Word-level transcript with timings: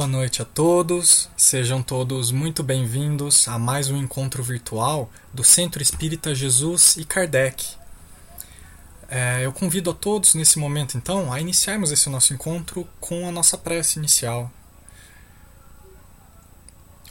Boa 0.00 0.08
noite 0.08 0.40
a 0.40 0.46
todos, 0.46 1.28
sejam 1.36 1.82
todos 1.82 2.30
muito 2.30 2.62
bem-vindos 2.62 3.46
a 3.46 3.58
mais 3.58 3.90
um 3.90 3.98
encontro 3.98 4.42
virtual 4.42 5.10
do 5.30 5.44
Centro 5.44 5.82
Espírita 5.82 6.34
Jesus 6.34 6.96
e 6.96 7.04
Kardec. 7.04 7.76
É, 9.10 9.44
eu 9.44 9.52
convido 9.52 9.90
a 9.90 9.92
todos 9.92 10.34
nesse 10.34 10.58
momento, 10.58 10.96
então, 10.96 11.30
a 11.30 11.38
iniciarmos 11.38 11.92
esse 11.92 12.08
nosso 12.08 12.32
encontro 12.32 12.88
com 12.98 13.28
a 13.28 13.30
nossa 13.30 13.58
prece 13.58 13.98
inicial, 13.98 14.50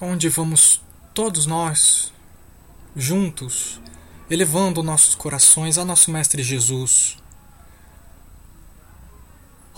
onde 0.01 0.27
vamos 0.27 0.81
todos 1.13 1.45
nós, 1.45 2.11
juntos, 2.95 3.79
elevando 4.31 4.81
nossos 4.81 5.13
corações 5.13 5.77
a 5.77 5.85
nosso 5.85 6.09
Mestre 6.09 6.41
Jesus 6.41 7.19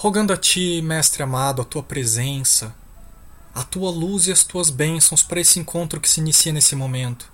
rogando 0.02 0.34
a 0.34 0.38
Ti, 0.38 0.82
Mestre 0.82 1.22
amado, 1.22 1.62
a 1.62 1.66
Tua 1.66 1.84
presença, 1.84 2.74
a 3.54 3.64
Tua 3.64 3.90
luz 3.90 4.28
e 4.28 4.32
as 4.32 4.44
Tuas 4.44 4.70
bênçãos 4.70 5.24
para 5.24 5.40
esse 5.40 5.60
encontro 5.60 6.00
que 6.00 6.10
se 6.10 6.20
inicia 6.20 6.54
nesse 6.54 6.76
momento. 6.76 7.32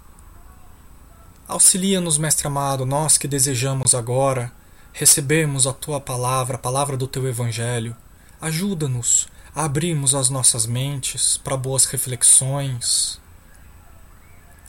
Auxilia-nos, 1.47 2.17
Mestre 2.17 2.47
amado, 2.47 2.85
nós 2.85 3.17
que 3.17 3.27
desejamos 3.27 3.95
agora 3.95 4.51
recebermos 4.91 5.67
a 5.67 5.73
Tua 5.73 6.01
palavra, 6.01 6.55
a 6.55 6.59
palavra 6.59 6.97
do 6.97 7.07
Teu 7.07 7.27
Evangelho. 7.27 7.95
Ajuda-nos 8.41 9.27
a 9.55 9.65
abrirmos 9.65 10.13
as 10.13 10.29
nossas 10.29 10.65
mentes 10.65 11.37
para 11.37 11.55
boas 11.55 11.85
reflexões. 11.85 13.19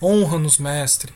Honra-nos, 0.03 0.59
Mestre, 0.59 1.12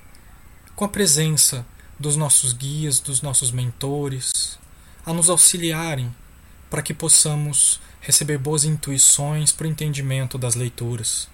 com 0.74 0.84
a 0.84 0.88
presença 0.88 1.64
dos 1.98 2.16
nossos 2.16 2.52
guias, 2.52 2.98
dos 2.98 3.23
nossos 3.23 3.51
mentores, 3.51 4.59
a 5.06 5.12
nos 5.12 5.30
auxiliarem 5.30 6.12
para 6.72 6.80
que 6.80 6.94
possamos 6.94 7.82
receber 8.00 8.38
boas 8.38 8.65
intuições 8.65 9.52
para 9.52 9.66
o 9.66 9.68
entendimento 9.68 10.38
das 10.38 10.54
leituras. 10.54 11.29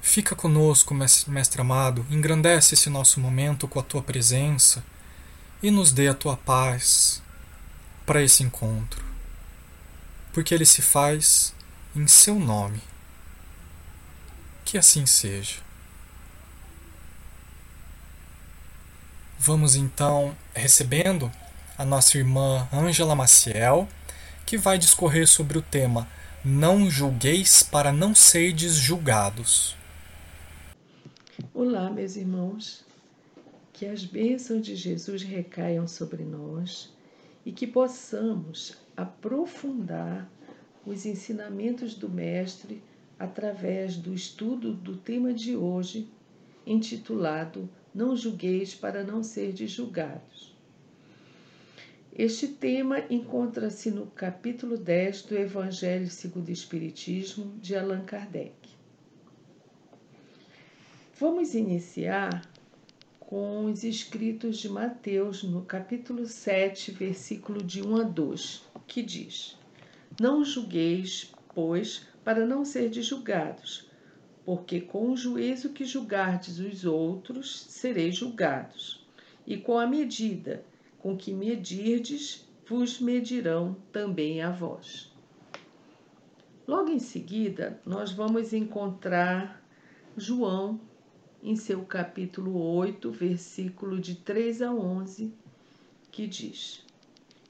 Fica 0.00 0.36
conosco, 0.36 0.94
Mestre 0.94 1.60
amado, 1.60 2.06
engrandece 2.08 2.74
esse 2.74 2.88
nosso 2.88 3.18
momento 3.18 3.66
com 3.66 3.80
a 3.80 3.82
tua 3.82 4.00
presença 4.00 4.84
e 5.60 5.72
nos 5.72 5.90
dê 5.90 6.06
a 6.06 6.14
tua 6.14 6.36
paz 6.36 7.20
para 8.06 8.22
esse 8.22 8.44
encontro, 8.44 9.04
porque 10.32 10.54
ele 10.54 10.64
se 10.64 10.82
faz 10.82 11.52
em 11.96 12.06
seu 12.06 12.38
nome. 12.38 12.80
Que 14.64 14.78
assim 14.78 15.04
seja. 15.04 15.56
Vamos 19.36 19.74
então 19.74 20.36
recebendo 20.54 21.28
a 21.82 21.84
nossa 21.84 22.16
irmã 22.16 22.68
Ângela 22.72 23.16
Maciel, 23.16 23.88
que 24.46 24.56
vai 24.56 24.78
discorrer 24.78 25.26
sobre 25.26 25.58
o 25.58 25.62
tema 25.62 26.06
Não 26.44 26.88
julgueis 26.88 27.60
para 27.60 27.92
não 27.92 28.14
serdes 28.14 28.74
julgados. 28.74 29.76
Olá, 31.52 31.90
meus 31.90 32.14
irmãos. 32.14 32.84
Que 33.72 33.86
as 33.86 34.04
bênçãos 34.04 34.64
de 34.64 34.76
Jesus 34.76 35.24
recaiam 35.24 35.88
sobre 35.88 36.22
nós 36.22 36.94
e 37.44 37.50
que 37.50 37.66
possamos 37.66 38.76
aprofundar 38.96 40.30
os 40.86 41.04
ensinamentos 41.04 41.94
do 41.94 42.08
Mestre 42.08 42.80
através 43.18 43.96
do 43.96 44.14
estudo 44.14 44.72
do 44.72 44.96
tema 44.96 45.34
de 45.34 45.56
hoje, 45.56 46.08
intitulado 46.64 47.68
Não 47.92 48.16
julgueis 48.16 48.72
para 48.72 49.02
não 49.02 49.24
serdes 49.24 49.72
julgados. 49.72 50.51
Este 52.14 52.46
tema 52.46 53.02
encontra-se 53.08 53.90
no 53.90 54.06
capítulo 54.06 54.76
10 54.76 55.22
do 55.22 55.34
Evangelho 55.34 56.10
segundo 56.10 56.48
o 56.48 56.52
Espiritismo 56.52 57.58
de 57.58 57.74
Allan 57.74 58.04
Kardec. 58.04 58.52
Vamos 61.18 61.54
iniciar 61.54 62.46
com 63.18 63.64
os 63.64 63.82
escritos 63.82 64.58
de 64.58 64.68
Mateus 64.68 65.42
no 65.42 65.64
capítulo 65.64 66.26
7, 66.26 66.90
versículo 66.90 67.62
de 67.62 67.80
1 67.80 67.96
a 67.96 68.02
2, 68.02 68.62
que 68.86 69.02
diz: 69.02 69.56
Não 70.20 70.44
julgueis, 70.44 71.32
pois, 71.54 72.06
para 72.22 72.44
não 72.44 72.62
serdes 72.62 73.06
julgados, 73.06 73.90
porque 74.44 74.82
com 74.82 75.10
o 75.10 75.16
juízo 75.16 75.70
que 75.70 75.86
julgardes 75.86 76.58
os 76.58 76.84
outros, 76.84 77.62
sereis 77.70 78.16
julgados, 78.16 79.02
e 79.46 79.56
com 79.56 79.78
a 79.78 79.86
medida 79.86 80.62
com 81.02 81.16
que 81.16 81.32
medirdes, 81.32 82.48
vos 82.64 83.00
medirão 83.00 83.76
também 83.90 84.40
a 84.40 84.50
vós. 84.50 85.12
Logo 86.66 86.90
em 86.90 87.00
seguida, 87.00 87.80
nós 87.84 88.12
vamos 88.12 88.52
encontrar 88.52 89.60
João 90.16 90.80
em 91.42 91.56
seu 91.56 91.84
capítulo 91.84 92.56
8, 92.76 93.10
versículo 93.10 93.98
de 93.98 94.14
3 94.14 94.62
a 94.62 94.72
11, 94.72 95.34
que 96.12 96.28
diz: 96.28 96.86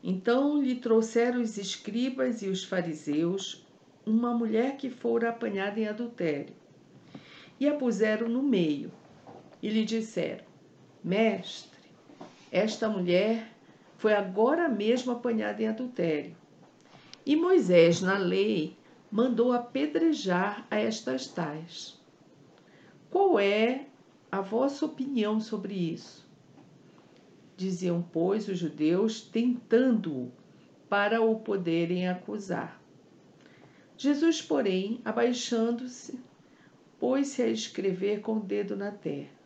Então 0.02 0.62
lhe 0.62 0.76
trouxeram 0.76 1.42
os 1.42 1.58
escribas 1.58 2.40
e 2.42 2.48
os 2.48 2.64
fariseus 2.64 3.66
uma 4.06 4.32
mulher 4.34 4.78
que 4.78 4.88
fora 4.88 5.28
apanhada 5.28 5.78
em 5.78 5.86
adultério, 5.86 6.54
e 7.60 7.68
a 7.68 7.74
puseram 7.74 8.28
no 8.28 8.42
meio, 8.42 8.90
e 9.62 9.68
lhe 9.68 9.84
disseram: 9.84 10.44
Mestre, 11.04 11.71
esta 12.52 12.86
mulher 12.86 13.50
foi 13.96 14.12
agora 14.12 14.68
mesmo 14.68 15.10
apanhada 15.10 15.62
em 15.62 15.68
adultério. 15.68 16.36
E 17.24 17.34
Moisés, 17.34 18.02
na 18.02 18.18
lei, 18.18 18.76
mandou 19.10 19.52
apedrejar 19.52 20.66
a 20.70 20.78
estas 20.78 21.26
tais. 21.26 21.98
Qual 23.10 23.40
é 23.40 23.86
a 24.30 24.42
vossa 24.42 24.84
opinião 24.84 25.40
sobre 25.40 25.72
isso? 25.72 26.28
Diziam, 27.56 28.02
pois, 28.12 28.46
os 28.48 28.58
judeus, 28.58 29.22
tentando-o 29.22 30.30
para 30.90 31.22
o 31.22 31.40
poderem 31.40 32.06
acusar. 32.06 32.82
Jesus, 33.96 34.42
porém, 34.42 35.00
abaixando-se, 35.06 36.20
pôs-se 36.98 37.40
a 37.40 37.48
escrever 37.48 38.20
com 38.20 38.36
o 38.36 38.40
dedo 38.40 38.76
na 38.76 38.90
terra. 38.90 39.41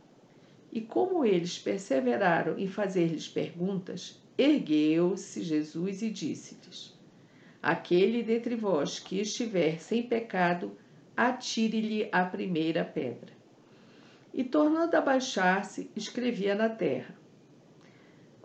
E 0.76 0.82
como 0.82 1.24
eles 1.24 1.58
perseveraram 1.58 2.58
em 2.58 2.68
fazer-lhes 2.68 3.26
perguntas, 3.26 4.20
ergueu-se 4.36 5.42
Jesus 5.42 6.02
e 6.02 6.10
disse-lhes: 6.10 6.94
Aquele 7.62 8.22
dentre 8.22 8.54
vós 8.54 8.98
que 8.98 9.18
estiver 9.18 9.80
sem 9.80 10.02
pecado, 10.02 10.76
atire-lhe 11.16 12.10
a 12.12 12.26
primeira 12.26 12.84
pedra. 12.84 13.32
E 14.34 14.44
tornando 14.44 14.94
a 14.94 15.00
baixar-se, 15.00 15.90
escrevia 15.96 16.54
na 16.54 16.68
terra. 16.68 17.16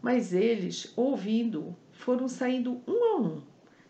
Mas 0.01 0.33
eles, 0.33 0.93
ouvindo-o, 0.95 1.75
foram 1.91 2.29
saindo 2.29 2.81
um 2.87 3.03
a 3.03 3.17
um, 3.19 3.41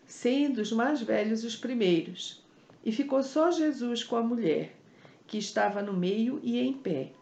sendo 0.04 0.60
os 0.60 0.72
mais 0.72 1.00
velhos 1.00 1.44
os 1.44 1.54
primeiros. 1.54 2.44
E 2.84 2.90
ficou 2.90 3.22
só 3.22 3.52
Jesus 3.52 4.02
com 4.02 4.16
a 4.16 4.22
mulher, 4.22 4.74
que 5.28 5.38
estava 5.38 5.80
no 5.80 5.92
meio 5.92 6.40
e 6.42 6.58
em 6.58 6.72
pé. 6.72 7.12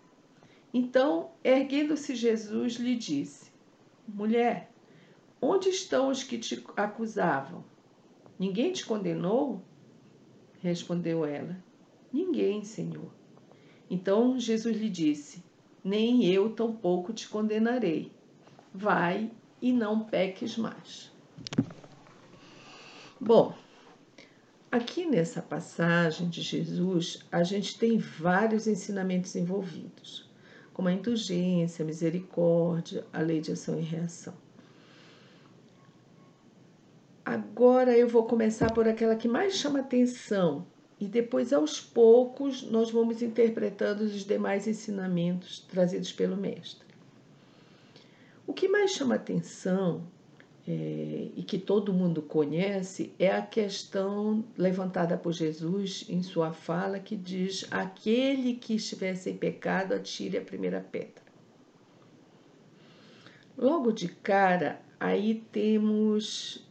Então, 0.73 1.33
erguendo-se 1.43 2.15
Jesus, 2.15 2.75
lhe 2.75 2.95
disse: 2.95 3.51
Mulher, 4.07 4.71
onde 5.43 5.69
estão 5.69 6.09
os 6.09 6.23
que 6.23 6.39
te 6.39 6.65
acusavam? 6.77 7.65
Ninguém 8.39 8.73
te 8.73 8.87
condenou? 8.87 9.63
Respondeu 10.61 11.25
ela: 11.25 11.57
Ninguém, 12.13 12.63
Senhor. 12.63 13.11
Então 13.91 14.39
Jesus 14.39 14.77
lhe 14.77 14.89
disse: 14.89 15.43
Nem 15.83 16.25
eu 16.25 16.51
tampouco 16.55 17.13
te 17.13 17.29
condenarei. 17.29 18.13
Vai 18.73 19.29
e 19.61 19.73
não 19.73 20.05
peques 20.05 20.57
mais. 20.57 21.11
Bom, 23.21 23.53
aqui 24.71 25.05
nessa 25.05 25.43
passagem 25.43 26.29
de 26.29 26.41
Jesus, 26.41 27.27
a 27.33 27.43
gente 27.43 27.77
tem 27.77 27.99
vários 27.99 28.69
ensinamentos 28.69 29.35
envolvidos 29.35 30.30
como 30.73 30.89
a 30.89 30.93
indulgência, 30.93 31.83
a 31.83 31.87
misericórdia, 31.87 33.05
a 33.13 33.21
lei 33.21 33.41
de 33.41 33.53
ação 33.53 33.79
e 33.79 33.83
reação. 33.83 34.35
Agora 37.25 37.97
eu 37.97 38.09
vou 38.09 38.25
começar 38.25 38.73
por 38.73 38.89
aquela 38.89 39.15
que 39.15 39.29
mais 39.29 39.55
chama 39.55 39.81
atenção 39.81 40.67
e 41.01 41.07
depois, 41.07 41.51
aos 41.53 41.81
poucos, 41.81 42.63
nós 42.63 42.91
vamos 42.91 43.23
interpretando 43.23 44.03
os 44.03 44.25
demais 44.25 44.67
ensinamentos 44.67 45.61
trazidos 45.61 46.13
pelo 46.13 46.37
Mestre. 46.37 46.87
O 48.47 48.53
que 48.53 48.69
mais 48.69 48.91
chama 48.91 49.15
atenção 49.15 50.07
é, 50.71 51.31
e 51.35 51.43
que 51.43 51.59
todo 51.59 51.93
mundo 51.93 52.23
conhece 52.23 53.13
é 53.19 53.33
a 53.33 53.43
questão 53.43 54.45
levantada 54.57 55.19
por 55.19 55.33
Jesus 55.33 56.07
em 56.09 56.23
sua 56.23 56.53
fala 56.53 57.01
que 57.01 57.17
diz: 57.17 57.67
aquele 57.73 58.55
que 58.55 58.75
estiver 58.75 59.17
sem 59.17 59.37
pecado, 59.37 59.95
atire 59.95 60.39
a 60.39 60.41
primeira 60.41 60.81
pedra. 60.81 61.25
Logo 63.59 63.91
de 63.91 64.07
cara, 64.07 64.81
aí 65.01 65.45
temos 65.51 66.65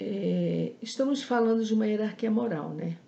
é, 0.00 0.72
estamos 0.82 1.22
falando 1.22 1.64
de 1.64 1.72
uma 1.72 1.86
hierarquia 1.86 2.32
moral, 2.32 2.70
né? 2.70 2.98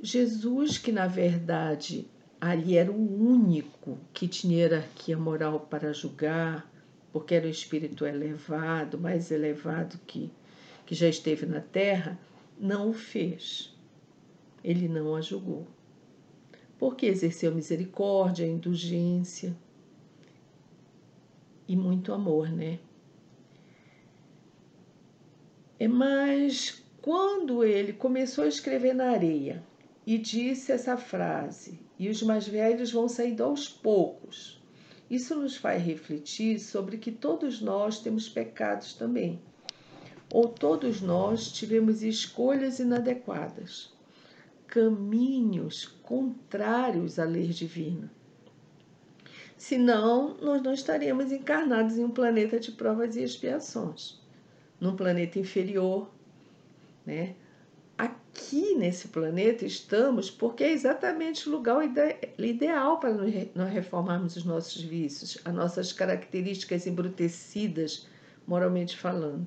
Jesus, 0.00 0.78
que 0.78 0.92
na 0.92 1.08
verdade 1.08 2.06
ali 2.40 2.76
era 2.76 2.92
o 2.92 3.28
único 3.28 3.98
que 4.12 4.28
tinha 4.28 4.58
hierarquia 4.58 5.16
moral 5.16 5.60
para 5.68 5.92
julgar, 5.92 6.70
porque 7.14 7.32
era 7.32 7.46
o 7.46 7.48
espírito 7.48 8.04
elevado, 8.04 8.98
mais 8.98 9.30
elevado 9.30 10.00
que, 10.04 10.32
que 10.84 10.96
já 10.96 11.08
esteve 11.08 11.46
na 11.46 11.60
terra, 11.60 12.18
não 12.58 12.90
o 12.90 12.92
fez. 12.92 13.72
Ele 14.64 14.88
não 14.88 15.14
a 15.14 15.20
julgou. 15.20 15.64
Porque 16.76 17.06
exerceu 17.06 17.54
misericórdia, 17.54 18.44
indulgência 18.44 19.56
e 21.68 21.76
muito 21.76 22.12
amor, 22.12 22.50
né? 22.50 22.80
É, 25.78 25.86
mas 25.86 26.82
quando 27.00 27.62
ele 27.62 27.92
começou 27.92 28.42
a 28.42 28.48
escrever 28.48 28.92
na 28.92 29.10
areia 29.10 29.62
e 30.04 30.18
disse 30.18 30.72
essa 30.72 30.96
frase: 30.96 31.78
e 31.96 32.08
os 32.08 32.20
mais 32.24 32.48
velhos 32.48 32.90
vão 32.90 33.08
saindo 33.08 33.44
aos 33.44 33.68
poucos. 33.68 34.63
Isso 35.10 35.34
nos 35.34 35.56
faz 35.56 35.82
refletir 35.82 36.58
sobre 36.58 36.96
que 36.96 37.12
todos 37.12 37.60
nós 37.60 38.00
temos 38.00 38.28
pecados 38.28 38.94
também, 38.94 39.40
ou 40.32 40.48
todos 40.48 41.00
nós 41.00 41.52
tivemos 41.52 42.02
escolhas 42.02 42.78
inadequadas, 42.78 43.92
caminhos 44.66 45.84
contrários 46.02 47.18
à 47.18 47.24
lei 47.24 47.48
divina. 47.48 48.10
Senão, 49.56 50.36
nós 50.40 50.62
não 50.62 50.72
estaríamos 50.72 51.30
encarnados 51.32 51.96
em 51.96 52.04
um 52.04 52.10
planeta 52.10 52.58
de 52.58 52.72
provas 52.72 53.14
e 53.16 53.22
expiações, 53.22 54.20
num 54.80 54.96
planeta 54.96 55.38
inferior, 55.38 56.10
né? 57.06 57.36
Aqui 58.34 58.74
nesse 58.74 59.08
planeta 59.08 59.64
estamos 59.64 60.28
porque 60.28 60.64
é 60.64 60.72
exatamente 60.72 61.48
o 61.48 61.52
lugar 61.52 61.78
ideal 62.36 62.98
para 62.98 63.12
nós 63.12 63.72
reformarmos 63.72 64.36
os 64.36 64.44
nossos 64.44 64.82
vícios, 64.82 65.38
as 65.44 65.54
nossas 65.54 65.92
características 65.92 66.84
embrutecidas, 66.88 68.08
moralmente 68.44 68.96
falando. 68.96 69.46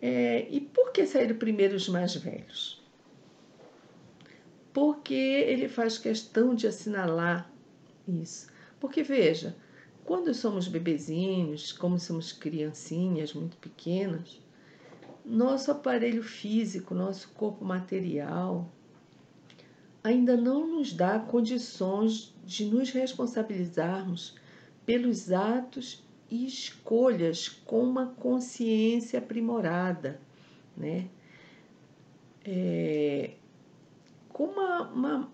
É, 0.00 0.46
e 0.48 0.60
por 0.60 0.92
que 0.92 1.04
saíram 1.04 1.36
primeiro 1.36 1.74
os 1.74 1.88
mais 1.88 2.14
velhos? 2.14 2.80
Porque 4.72 5.14
ele 5.14 5.68
faz 5.68 5.98
questão 5.98 6.54
de 6.54 6.68
assinalar 6.68 7.50
isso. 8.06 8.46
Porque 8.78 9.02
veja, 9.02 9.56
quando 10.04 10.32
somos 10.32 10.68
bebezinhos, 10.68 11.72
como 11.72 11.98
somos 11.98 12.30
criancinhas 12.30 13.34
muito 13.34 13.56
pequenas, 13.56 14.40
nosso 15.28 15.70
aparelho 15.70 16.22
físico, 16.22 16.94
nosso 16.94 17.28
corpo 17.30 17.64
material, 17.64 18.66
ainda 20.02 20.36
não 20.36 20.66
nos 20.66 20.92
dá 20.92 21.18
condições 21.18 22.34
de 22.44 22.64
nos 22.64 22.90
responsabilizarmos 22.90 24.36
pelos 24.86 25.30
atos 25.30 26.02
e 26.30 26.46
escolhas 26.46 27.48
com 27.48 27.82
uma 27.82 28.06
consciência 28.06 29.18
aprimorada, 29.18 30.18
né? 30.76 31.08
É, 32.44 33.32
com 34.30 34.44
uma, 34.44 34.82
uma, 34.88 35.30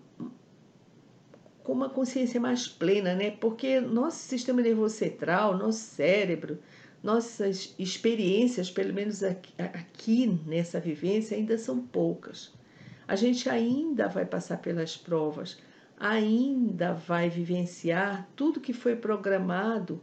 com 1.63 1.71
uma 1.71 1.89
consciência 1.89 2.39
mais 2.39 2.67
plena, 2.67 3.15
né? 3.15 3.31
Porque 3.31 3.79
nosso 3.79 4.17
sistema 4.17 4.61
nervoso 4.61 4.95
central, 4.95 5.57
nosso 5.57 5.79
cérebro, 5.79 6.59
nossas 7.05 7.75
experiências, 7.77 8.71
pelo 8.71 8.91
menos 8.91 9.23
aqui, 9.23 9.53
aqui 9.59 10.27
nessa 10.45 10.79
vivência, 10.79 11.37
ainda 11.37 11.55
são 11.55 11.79
poucas. 11.79 12.51
A 13.07 13.15
gente 13.15 13.47
ainda 13.47 14.07
vai 14.07 14.25
passar 14.25 14.57
pelas 14.57 14.97
provas, 14.97 15.59
ainda 15.99 16.93
vai 16.93 17.29
vivenciar 17.29 18.27
tudo 18.35 18.59
que 18.59 18.73
foi 18.73 18.95
programado 18.95 20.01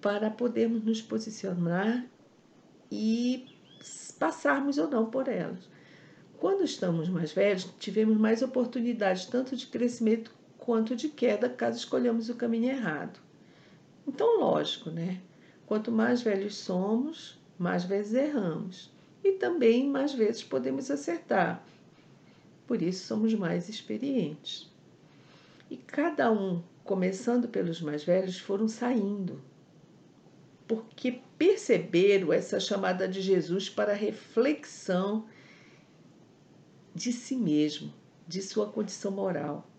para 0.00 0.30
podermos 0.30 0.82
nos 0.82 1.02
posicionar 1.02 2.06
e 2.90 3.46
passarmos 4.18 4.78
ou 4.78 4.88
não 4.88 5.10
por 5.10 5.28
elas. 5.28 5.68
Quando 6.38 6.64
estamos 6.64 7.10
mais 7.10 7.32
velhos, 7.32 7.68
tivemos 7.78 8.16
mais 8.16 8.40
oportunidades 8.40 9.26
tanto 9.26 9.54
de 9.54 9.66
crescimento 9.66 10.32
quanto 10.56 10.96
de 10.96 11.10
queda, 11.10 11.50
caso 11.50 11.76
escolhamos 11.76 12.30
o 12.30 12.34
caminho 12.34 12.70
errado. 12.70 13.20
Então, 14.08 14.40
lógico, 14.40 14.88
né? 14.90 15.20
Quanto 15.70 15.92
mais 15.92 16.20
velhos 16.20 16.56
somos, 16.56 17.38
mais 17.56 17.84
vezes 17.84 18.14
erramos. 18.14 18.90
E 19.22 19.34
também 19.34 19.88
mais 19.88 20.12
vezes 20.12 20.42
podemos 20.42 20.90
acertar. 20.90 21.64
Por 22.66 22.82
isso 22.82 23.06
somos 23.06 23.32
mais 23.34 23.68
experientes. 23.68 24.68
E 25.70 25.76
cada 25.76 26.32
um, 26.32 26.60
começando 26.82 27.46
pelos 27.46 27.80
mais 27.80 28.02
velhos, 28.02 28.36
foram 28.36 28.66
saindo. 28.66 29.40
Porque 30.66 31.20
perceberam 31.38 32.32
essa 32.32 32.58
chamada 32.58 33.06
de 33.06 33.20
Jesus 33.22 33.70
para 33.70 33.92
reflexão 33.92 35.24
de 36.92 37.12
si 37.12 37.36
mesmo, 37.36 37.94
de 38.26 38.42
sua 38.42 38.66
condição 38.66 39.12
moral. 39.12 39.69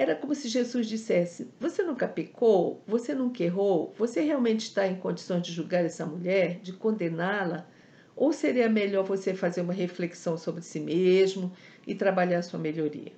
Era 0.00 0.16
como 0.16 0.34
se 0.34 0.48
Jesus 0.48 0.86
dissesse: 0.86 1.50
Você 1.60 1.82
nunca 1.82 2.08
pecou? 2.08 2.82
Você 2.86 3.14
nunca 3.14 3.44
errou? 3.44 3.94
Você 3.98 4.22
realmente 4.22 4.60
está 4.60 4.86
em 4.86 4.96
condições 4.96 5.42
de 5.42 5.52
julgar 5.52 5.84
essa 5.84 6.06
mulher, 6.06 6.58
de 6.60 6.72
condená-la? 6.72 7.68
Ou 8.16 8.32
seria 8.32 8.66
melhor 8.66 9.04
você 9.04 9.34
fazer 9.34 9.60
uma 9.60 9.74
reflexão 9.74 10.38
sobre 10.38 10.62
si 10.62 10.80
mesmo 10.80 11.52
e 11.86 11.94
trabalhar 11.94 12.40
sua 12.40 12.58
melhoria? 12.58 13.12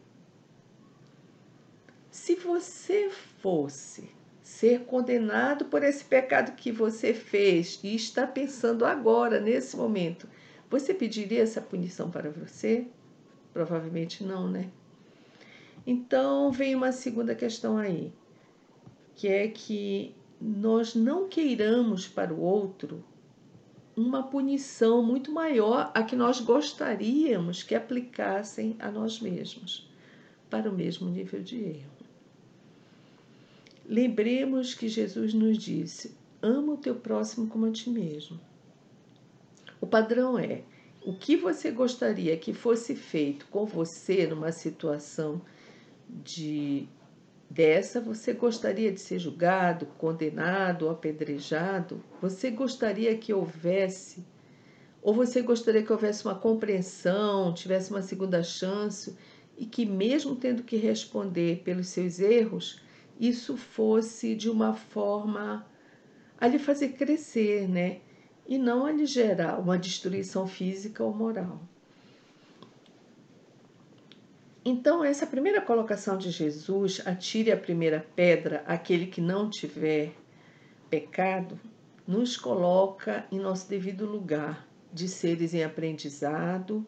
Se 2.11 2.35
você 2.35 3.09
fosse 3.41 4.11
ser 4.43 4.81
condenado 4.81 5.67
por 5.67 5.85
esse 5.85 6.05
pecado 6.05 6.57
que 6.57 6.73
você 6.73 7.15
fez 7.15 7.79
e 7.85 7.95
está 7.95 8.27
pensando 8.27 8.85
agora, 8.85 9.39
nesse 9.39 9.77
momento, 9.77 10.29
você 10.69 10.93
pediria 10.93 11.45
essa 11.45 11.61
punição 11.61 12.11
para 12.11 12.29
você? 12.29 12.89
Provavelmente 13.53 14.25
não, 14.25 14.51
né? 14.51 14.69
Então 15.87 16.53
vem 16.53 16.75
uma 16.75 16.93
segunda 16.93 17.35
questão 17.35 17.77
aí, 17.77 18.13
que 19.15 19.29
é 19.29 19.49
que 19.49 20.15
nós 20.41 20.95
não 20.95 21.29
queiramos 21.29 22.07
para 22.07 22.33
o 22.33 22.41
outro 22.41 23.05
uma 23.97 24.23
punição 24.23 25.03
muito 25.03 25.31
maior 25.31 25.91
a 25.95 26.03
que 26.03 26.17
nós 26.17 26.41
gostaríamos 26.41 27.63
que 27.63 27.75
aplicassem 27.75 28.75
a 28.79 28.91
nós 28.91 29.21
mesmos, 29.21 29.89
para 30.49 30.71
o 30.71 30.75
mesmo 30.75 31.11
nível 31.11 31.43
de 31.43 31.63
erro. 31.63 31.93
Lembremos 33.85 34.75
que 34.75 34.89
Jesus 34.89 35.35
nos 35.35 35.59
disse: 35.59 36.17
ama 36.41 36.73
o 36.73 36.79
teu 36.79 36.95
próximo 36.95 37.49
como 37.49 37.67
a 37.67 37.71
ti 37.71 37.91
mesmo. 37.91 38.41
O 39.81 39.87
padrão 39.87 40.39
é: 40.39 40.63
o 41.05 41.13
que 41.13 41.37
você 41.37 41.71
gostaria 41.71 42.37
que 42.37 42.55
fosse 42.55 42.95
feito 42.95 43.47
com 43.47 43.67
você 43.67 44.27
numa 44.27 44.53
situação 44.53 45.43
de 46.25 46.89
dessa 47.49 48.01
você 48.01 48.33
gostaria 48.33 48.91
de 48.91 49.01
ser 49.01 49.19
julgado, 49.19 49.87
condenado, 49.99 50.89
apedrejado? 50.89 52.03
Você 52.21 52.51
gostaria 52.51 53.17
que 53.17 53.33
houvesse 53.33 54.25
ou 55.03 55.13
você 55.13 55.43
gostaria 55.43 55.83
que 55.83 55.93
houvesse 55.93 56.25
uma 56.25 56.35
compreensão, 56.35 57.53
tivesse 57.53 57.91
uma 57.91 58.03
segunda 58.03 58.43
chance 58.43 59.17
e 59.59 59.67
que 59.67 59.85
mesmo 59.85 60.37
tendo 60.37 60.63
que 60.63 60.77
responder 60.77 61.63
pelos 61.65 61.89
seus 61.89 62.21
erros, 62.21 62.81
isso 63.19 63.57
fosse 63.57 64.35
de 64.35 64.49
uma 64.49 64.75
forma 64.75 65.67
a 66.39 66.47
lhe 66.47 66.59
fazer 66.59 66.91
crescer, 66.91 67.69
né? 67.69 68.01
E 68.47 68.59
não 68.59 68.87
a 68.87 68.93
lhe 68.93 69.07
gerar 69.07 69.59
uma 69.59 69.79
destruição 69.79 70.47
física 70.47 71.05
ou 71.05 71.15
moral. 71.15 71.61
Então, 74.65 75.05
essa 75.05 75.27
primeira 75.27 75.61
colocação 75.61 76.17
de 76.17 76.31
Jesus, 76.31 77.03
atire 77.05 77.51
a 77.51 77.57
primeira 77.57 78.07
pedra 78.15 78.63
aquele 78.65 79.07
que 79.07 79.21
não 79.21 79.51
tiver 79.51 80.13
pecado, 80.89 81.59
nos 82.07 82.37
coloca 82.37 83.27
em 83.33 83.41
nosso 83.41 83.69
devido 83.69 84.07
lugar 84.07 84.69
de 84.93 85.09
seres 85.09 85.53
em 85.53 85.65
aprendizado 85.65 86.87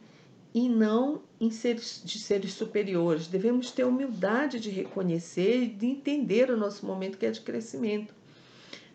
e 0.54 0.68
não 0.68 1.22
em 1.40 1.50
seres, 1.50 2.00
de 2.04 2.18
seres 2.20 2.52
superiores. 2.52 3.26
Devemos 3.26 3.72
ter 3.72 3.84
humildade 3.84 4.60
de 4.60 4.70
reconhecer 4.70 5.64
e 5.64 5.68
de 5.68 5.86
entender 5.86 6.50
o 6.50 6.56
nosso 6.56 6.86
momento 6.86 7.18
que 7.18 7.26
é 7.26 7.30
de 7.32 7.40
crescimento. 7.40 8.14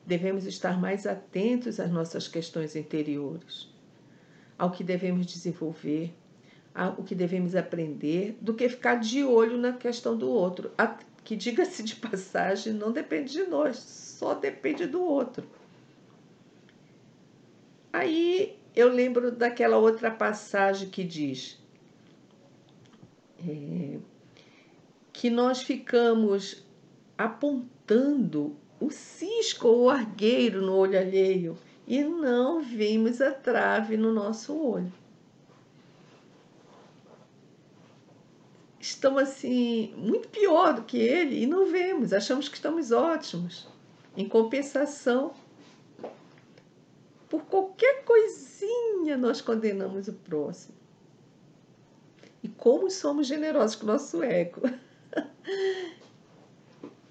Devemos 0.06 0.46
estar 0.46 0.80
mais 0.80 1.06
atentos 1.06 1.82
às 1.82 1.92
nossas 1.92 2.30
questões 2.30 2.78
interiores, 2.78 3.68
ao 4.58 4.72
que 4.72 4.86
devemos 4.86 5.26
desenvolver, 5.26 6.14
o 6.98 7.04
que 7.04 7.16
devemos 7.16 7.56
aprender 7.56 8.38
do 8.40 8.54
que 8.54 8.70
ficar 8.70 8.96
de 8.96 9.24
olho 9.24 9.58
na 9.58 9.74
questão 9.74 10.18
do 10.18 10.30
outro. 10.30 10.72
que, 11.24 11.36
diga-se 11.36 11.84
de 11.84 11.96
passagem, 11.98 12.74
não 12.74 12.92
depende 12.92 13.32
de 13.32 13.44
nós, 13.44 13.78
só 13.78 14.34
depende 14.34 14.86
do 14.86 15.02
outro. 15.02 15.48
Aí 17.92 18.58
eu 18.76 18.88
lembro 18.88 19.32
daquela 19.32 19.78
outra 19.78 20.12
passagem 20.12 20.90
que 20.90 21.04
diz 21.04 21.60
é, 23.48 23.98
que 25.12 25.30
nós 25.30 25.62
ficamos 25.62 26.64
apontando 27.18 28.56
o 28.80 28.90
cisco 28.90 29.68
ou 29.68 29.84
o 29.84 29.90
argueiro 29.90 30.62
no 30.62 30.74
olho 30.76 30.98
alheio 30.98 31.58
e 31.88 32.04
não 32.04 32.62
vimos 32.62 33.20
a 33.20 33.32
trave 33.32 33.98
no 33.98 34.14
nosso 34.14 34.56
olho. 34.56 34.94
Estamos 38.90 39.22
assim, 39.22 39.94
muito 39.96 40.30
pior 40.30 40.74
do 40.74 40.82
que 40.82 40.98
ele 40.98 41.44
e 41.44 41.46
não 41.46 41.72
vemos, 41.72 42.12
achamos 42.12 42.50
que 42.50 42.56
estamos 42.56 42.92
ótimos. 42.92 43.68
Em 44.18 44.28
compensação, 44.28 45.32
por 47.30 47.44
qualquer 47.44 48.04
coisinha 48.04 49.16
nós 49.16 49.42
condenamos 49.42 50.08
o 50.08 50.14
próximo. 50.14 50.74
E 52.42 52.50
como 52.50 52.90
somos 52.90 53.28
generosos 53.28 53.76
com 53.76 53.84
o 53.84 53.88
nosso 53.88 54.24
ego. 54.24 54.62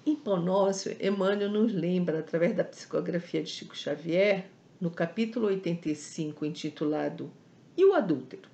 em 0.05 0.17
Pão 0.17 0.41
Nosso, 0.41 0.89
Emmanuel 0.99 1.49
nos 1.49 1.73
lembra, 1.73 2.19
através 2.19 2.53
da 2.53 2.65
psicografia 2.65 3.41
de 3.41 3.51
Chico 3.51 3.75
Xavier, 3.75 4.49
no 4.81 4.91
capítulo 4.91 5.47
85, 5.47 6.45
intitulado 6.45 7.31
E 7.77 7.85
o 7.85 7.93
adúltero? 7.93 8.48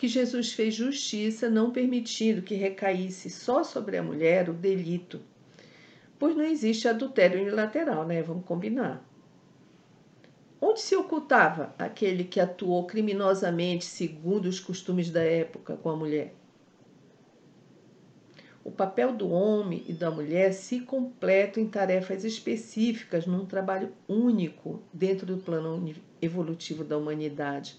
Que 0.00 0.08
Jesus 0.08 0.54
fez 0.54 0.74
justiça, 0.74 1.50
não 1.50 1.72
permitindo 1.72 2.40
que 2.40 2.54
recaísse 2.54 3.28
só 3.28 3.62
sobre 3.62 3.98
a 3.98 4.02
mulher 4.02 4.48
o 4.48 4.54
delito, 4.54 5.20
pois 6.18 6.34
não 6.34 6.42
existe 6.42 6.88
adultério 6.88 7.38
unilateral, 7.38 8.06
né? 8.06 8.22
Vamos 8.22 8.46
combinar. 8.46 9.06
Onde 10.58 10.80
se 10.80 10.96
ocultava 10.96 11.74
aquele 11.78 12.24
que 12.24 12.40
atuou 12.40 12.86
criminosamente 12.86 13.84
segundo 13.84 14.46
os 14.46 14.58
costumes 14.58 15.10
da 15.10 15.22
época 15.22 15.76
com 15.76 15.90
a 15.90 15.96
mulher? 15.96 16.34
O 18.64 18.70
papel 18.70 19.12
do 19.12 19.28
homem 19.28 19.84
e 19.86 19.92
da 19.92 20.10
mulher 20.10 20.54
se 20.54 20.80
completam 20.80 21.62
em 21.62 21.68
tarefas 21.68 22.24
específicas 22.24 23.26
num 23.26 23.44
trabalho 23.44 23.92
único 24.08 24.82
dentro 24.94 25.26
do 25.26 25.36
plano 25.36 25.94
evolutivo 26.22 26.84
da 26.84 26.96
humanidade. 26.96 27.76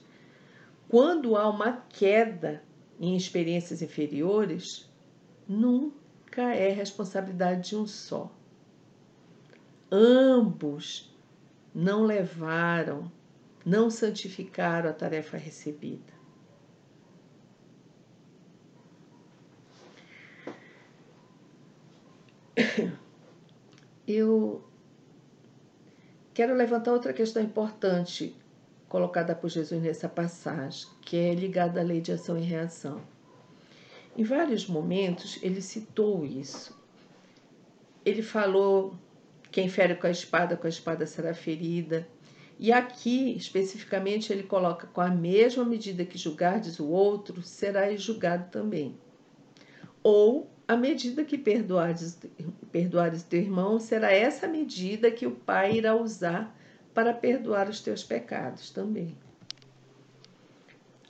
Quando 0.92 1.38
há 1.38 1.50
uma 1.50 1.86
queda 1.88 2.62
em 3.00 3.16
experiências 3.16 3.82
inferiores, 3.82 4.92
nunca 5.48 6.54
é 6.54 6.68
responsabilidade 6.68 7.70
de 7.70 7.78
um 7.78 7.88
só. 7.88 8.30
Ambos 9.90 11.18
não 11.74 12.04
levaram, 12.04 13.10
não 13.66 13.90
santificaram 13.90 14.90
a 14.90 14.94
tarefa 14.94 15.38
recebida. 15.38 16.12
Eu 24.06 24.62
quero 26.34 26.54
levantar 26.54 26.92
outra 26.92 27.14
questão 27.14 27.42
importante 27.42 28.41
colocada 28.92 29.34
por 29.34 29.50
Jesus 29.50 29.82
nessa 29.82 30.10
passagem, 30.10 30.86
que 31.00 31.16
é 31.16 31.34
ligada 31.34 31.80
à 31.80 31.84
lei 31.84 32.02
de 32.02 32.12
ação 32.12 32.38
e 32.38 32.42
reação. 32.42 33.02
Em 34.18 34.24
vários 34.24 34.68
momentos 34.68 35.40
ele 35.42 35.62
citou 35.62 36.26
isso. 36.26 36.78
Ele 38.04 38.22
falou 38.22 38.94
quem 39.50 39.70
fere 39.70 39.96
com 39.96 40.08
a 40.08 40.12
espada, 40.12 40.58
com 40.58 40.68
a 40.68 40.70
espada 40.70 41.06
será 41.06 41.34
ferida. 41.34 42.06
E 42.60 42.70
aqui, 42.74 43.34
especificamente, 43.38 44.34
ele 44.34 44.44
coloca: 44.44 44.88
com 44.88 45.00
a 45.00 45.10
mesma 45.10 45.64
medida 45.64 46.04
que 46.04 46.18
julgardes 46.18 46.78
o 46.78 46.90
outro, 46.90 47.42
serás 47.42 48.02
julgado 48.02 48.52
também. 48.52 48.98
Ou 50.04 50.50
a 50.68 50.76
medida 50.76 51.24
que 51.24 51.38
perdoares, 51.38 52.20
perdoares 52.74 53.24
teu 53.24 53.40
irmão, 53.40 53.80
será 53.80 54.12
essa 54.12 54.50
medida 54.50 55.10
que 55.10 55.26
o 55.26 55.32
Pai 55.32 55.78
irá 55.78 55.96
usar 55.96 56.54
para 56.94 57.14
perdoar 57.14 57.70
os 57.70 57.82
teus 57.82 58.04
pecados 58.04 58.70
também. 58.70 59.16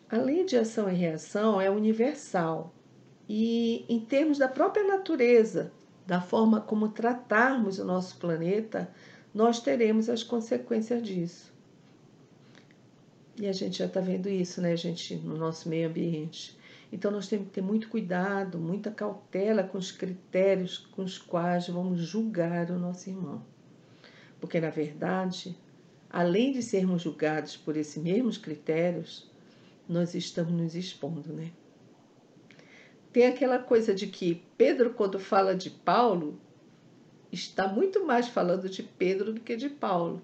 A 0.09 0.17
lei 0.17 0.43
de 0.43 0.57
ação 0.57 0.89
e 0.89 0.93
reação 0.93 1.59
é 1.61 1.69
universal 1.69 2.73
e, 3.29 3.85
em 3.87 3.99
termos 3.99 4.37
da 4.37 4.47
própria 4.47 4.85
natureza, 4.85 5.71
da 6.05 6.19
forma 6.19 6.59
como 6.59 6.89
tratarmos 6.89 7.79
o 7.79 7.85
nosso 7.85 8.17
planeta, 8.17 8.91
nós 9.33 9.61
teremos 9.61 10.09
as 10.09 10.21
consequências 10.21 11.01
disso. 11.01 11.53
E 13.39 13.47
a 13.47 13.53
gente 13.53 13.77
já 13.77 13.85
está 13.85 14.01
vendo 14.01 14.27
isso, 14.27 14.61
né, 14.61 14.75
gente, 14.75 15.15
no 15.15 15.37
nosso 15.37 15.69
meio 15.69 15.87
ambiente. 15.87 16.59
Então 16.91 17.09
nós 17.09 17.29
temos 17.29 17.47
que 17.47 17.53
ter 17.53 17.61
muito 17.61 17.87
cuidado, 17.87 18.59
muita 18.59 18.91
cautela 18.91 19.63
com 19.63 19.77
os 19.77 19.91
critérios 19.91 20.77
com 20.77 21.03
os 21.03 21.17
quais 21.17 21.69
vamos 21.69 22.01
julgar 22.01 22.69
o 22.69 22.77
nosso 22.77 23.09
irmão. 23.09 23.41
Porque, 24.41 24.59
na 24.59 24.69
verdade, 24.69 25.57
além 26.11 26.51
de 26.51 26.61
sermos 26.61 27.01
julgados 27.01 27.55
por 27.55 27.77
esses 27.77 28.01
mesmos 28.01 28.37
critérios, 28.37 29.29
nós 29.87 30.13
estamos 30.13 30.51
nos 30.51 30.75
expondo, 30.75 31.33
né? 31.33 31.51
tem 33.11 33.25
aquela 33.25 33.59
coisa 33.59 33.93
de 33.93 34.07
que 34.07 34.43
Pedro, 34.57 34.91
quando 34.93 35.19
fala 35.19 35.53
de 35.53 35.69
Paulo, 35.69 36.39
está 37.31 37.67
muito 37.67 38.05
mais 38.05 38.27
falando 38.27 38.69
de 38.69 38.83
Pedro 38.83 39.33
do 39.33 39.41
que 39.41 39.55
de 39.55 39.69
Paulo. 39.69 40.21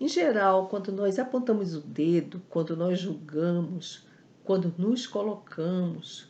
Em 0.00 0.08
geral, 0.08 0.68
quando 0.68 0.92
nós 0.92 1.18
apontamos 1.18 1.74
o 1.74 1.80
dedo, 1.80 2.40
quando 2.48 2.76
nós 2.76 3.00
julgamos, 3.00 4.06
quando 4.44 4.72
nos 4.78 5.06
colocamos, 5.06 6.28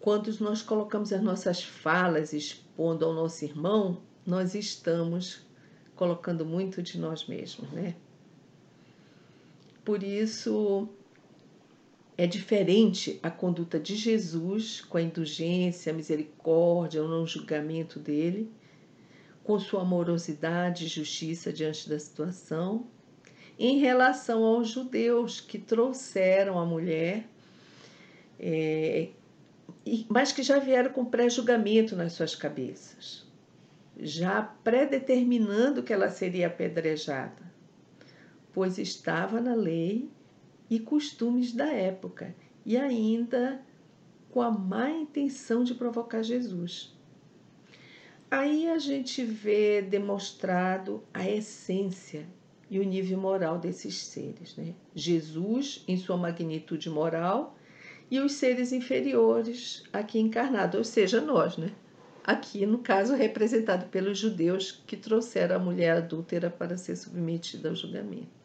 quando 0.00 0.34
nós 0.40 0.62
colocamos 0.62 1.12
as 1.12 1.22
nossas 1.22 1.62
falas 1.62 2.32
expondo 2.32 3.04
ao 3.04 3.12
nosso 3.12 3.44
irmão, 3.44 4.00
nós 4.26 4.54
estamos 4.54 5.46
colocando 6.00 6.46
muito 6.46 6.82
de 6.82 6.98
nós 6.98 7.26
mesmos, 7.26 7.70
né? 7.72 7.94
Por 9.84 10.02
isso, 10.02 10.88
é 12.16 12.26
diferente 12.26 13.20
a 13.22 13.30
conduta 13.30 13.78
de 13.78 13.94
Jesus 13.96 14.80
com 14.80 14.96
a 14.96 15.02
indulgência, 15.02 15.92
a 15.92 15.94
misericórdia, 15.94 17.04
o 17.04 17.08
não 17.08 17.26
julgamento 17.26 17.98
dele, 17.98 18.50
com 19.44 19.58
sua 19.58 19.82
amorosidade 19.82 20.86
e 20.86 20.88
justiça 20.88 21.52
diante 21.52 21.86
da 21.86 21.98
situação, 21.98 22.86
em 23.58 23.78
relação 23.78 24.42
aos 24.42 24.70
judeus 24.70 25.38
que 25.38 25.58
trouxeram 25.58 26.58
a 26.58 26.64
mulher, 26.64 27.28
é, 28.38 29.10
mas 30.08 30.32
que 30.32 30.42
já 30.42 30.58
vieram 30.58 30.92
com 30.92 31.04
pré-julgamento 31.04 31.94
nas 31.94 32.14
suas 32.14 32.34
cabeças, 32.34 33.28
já 34.02 34.42
predeterminando 34.42 35.82
que 35.82 35.92
ela 35.92 36.08
seria 36.08 36.46
apedrejada, 36.46 37.52
pois 38.52 38.78
estava 38.78 39.40
na 39.40 39.54
lei 39.54 40.10
e 40.68 40.78
costumes 40.78 41.52
da 41.52 41.66
época, 41.66 42.34
e 42.64 42.76
ainda 42.76 43.60
com 44.30 44.40
a 44.40 44.50
má 44.50 44.90
intenção 44.90 45.64
de 45.64 45.74
provocar 45.74 46.22
Jesus. 46.22 46.96
Aí 48.30 48.68
a 48.68 48.78
gente 48.78 49.24
vê 49.24 49.82
demonstrado 49.82 51.02
a 51.12 51.28
essência 51.28 52.28
e 52.70 52.78
o 52.78 52.84
nível 52.84 53.18
moral 53.18 53.58
desses 53.58 53.98
seres. 53.98 54.56
Né? 54.56 54.74
Jesus, 54.94 55.84
em 55.88 55.96
sua 55.96 56.16
magnitude 56.16 56.88
moral, 56.88 57.56
e 58.08 58.20
os 58.20 58.32
seres 58.32 58.72
inferiores 58.72 59.82
aqui 59.92 60.20
encarnados, 60.20 60.76
ou 60.76 60.84
seja, 60.84 61.20
nós, 61.20 61.56
né? 61.56 61.72
Aqui, 62.24 62.66
no 62.66 62.78
caso, 62.78 63.14
representado 63.14 63.86
pelos 63.86 64.18
judeus 64.18 64.82
que 64.86 64.96
trouxeram 64.96 65.56
a 65.56 65.58
mulher 65.58 65.96
adúltera 65.96 66.50
para 66.50 66.76
ser 66.76 66.96
submetida 66.96 67.68
ao 67.68 67.74
julgamento. 67.74 68.40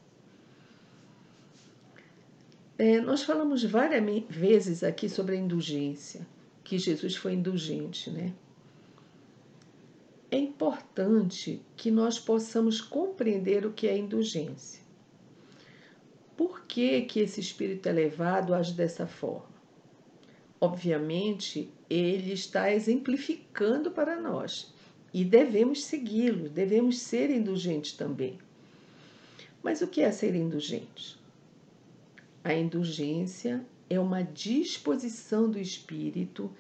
É, 2.78 3.00
nós 3.00 3.24
falamos 3.24 3.64
várias 3.64 4.04
vezes 4.30 4.84
aqui 4.84 5.08
sobre 5.08 5.36
a 5.36 5.40
indulgência, 5.40 6.28
que 6.64 6.78
Jesus 6.78 7.16
foi 7.16 7.34
indulgente, 7.34 8.10
né? 8.10 8.34
É 10.30 10.38
importante 10.38 11.62
que 11.78 11.90
nós 11.90 12.20
possamos 12.20 12.82
compreender 12.82 13.66
o 13.66 13.72
que 13.72 13.88
é 13.88 13.98
indulgência. 13.98 14.84
Por 16.36 16.66
que, 16.66 17.04
que 17.04 17.22
esse 17.22 17.40
espírito 17.40 17.88
elevado 17.88 18.54
age 18.54 18.74
dessa 18.74 19.08
forma? 19.08 19.56
Obviamente, 20.60 21.72
ele 21.90 22.34
está 22.34 22.72
exemplificando 22.72 23.92
para 23.92 24.20
nós 24.20 24.74
e 25.14 25.24
devemos 25.24 25.84
segui-lo, 25.84 26.50
devemos 26.50 27.00
ser 27.00 27.30
indulgentes 27.30 27.94
também. 27.94 28.38
Mas 29.64 29.82
o 29.82 29.88
que 29.88 30.02
é 30.02 30.12
ser 30.12 30.36
indulgente? 30.36 31.18
A 32.44 32.54
indulgência 32.54 33.66
é 33.90 34.00
uma 34.00 34.22
disposição 34.22 35.50
do 35.50 35.60
espírito 35.60 36.52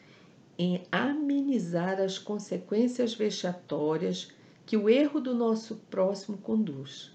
em 0.57 0.83
amenizar 0.91 1.99
as 1.99 2.17
consequências 2.17 3.13
vexatórias 3.13 4.31
que 4.65 4.77
o 4.77 4.89
erro 4.89 5.19
do 5.19 5.35
nosso 5.35 5.75
próximo 5.89 6.37
conduz. 6.37 7.11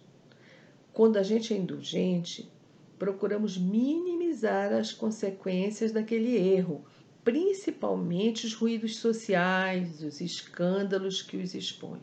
quando 0.92 1.16
a 1.16 1.22
gente 1.22 1.54
é 1.54 1.56
indulgente, 1.56 2.50
procuramos 2.98 3.56
minimizar 3.56 4.72
as 4.72 4.92
consequências 4.92 5.90
daquele 5.90 6.36
erro, 6.36 6.84
principalmente 7.30 8.44
os 8.44 8.54
ruídos 8.54 8.96
sociais, 8.96 10.02
os 10.02 10.20
escândalos 10.20 11.22
que 11.22 11.36
os 11.36 11.54
expõem. 11.54 12.00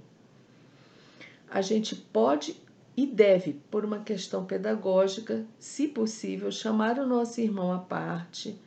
A 1.52 1.60
gente 1.60 1.98
pode 1.98 2.56
e 2.96 3.06
deve, 3.06 3.60
por 3.70 3.84
uma 3.84 4.00
questão 4.00 4.46
pedagógica, 4.46 5.46
se 5.60 5.90
possível, 5.90 6.50
chamar 6.50 6.98
o 6.98 7.06
nosso 7.06 7.42
irmão 7.42 7.74
à 7.74 7.78
parte, 7.80 8.58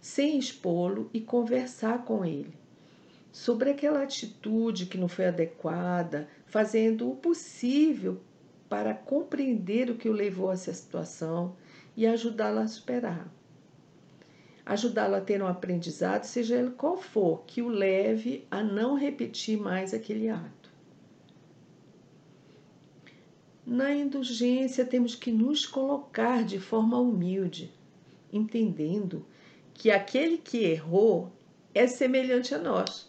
sem 0.00 0.38
expô-lo 0.38 1.10
e 1.12 1.20
conversar 1.20 2.04
com 2.04 2.24
ele 2.24 2.54
sobre 3.32 3.70
aquela 3.70 4.04
atitude 4.04 4.86
que 4.86 4.96
não 4.96 5.08
foi 5.08 5.26
adequada, 5.26 6.28
fazendo 6.46 7.10
o 7.10 7.16
possível 7.16 8.20
para 8.68 8.94
compreender 8.94 9.90
o 9.90 9.96
que 9.96 10.08
o 10.08 10.12
levou 10.12 10.50
a 10.50 10.54
essa 10.54 10.72
situação 10.72 11.56
e 11.96 12.06
ajudá-lo 12.06 12.60
a 12.60 12.68
superar. 12.68 13.35
Ajudá-lo 14.66 15.14
a 15.14 15.20
ter 15.20 15.40
um 15.40 15.46
aprendizado, 15.46 16.24
seja 16.24 16.56
ele 16.56 16.70
qual 16.70 16.96
for, 16.96 17.44
que 17.46 17.62
o 17.62 17.68
leve 17.68 18.44
a 18.50 18.64
não 18.64 18.94
repetir 18.94 19.56
mais 19.56 19.94
aquele 19.94 20.28
ato. 20.28 20.68
Na 23.64 23.94
indulgência, 23.94 24.84
temos 24.84 25.14
que 25.14 25.30
nos 25.30 25.64
colocar 25.64 26.44
de 26.44 26.58
forma 26.58 26.98
humilde, 26.98 27.72
entendendo 28.32 29.24
que 29.72 29.88
aquele 29.88 30.38
que 30.38 30.58
errou 30.58 31.32
é 31.72 31.86
semelhante 31.86 32.52
a 32.52 32.58
nós 32.58 33.08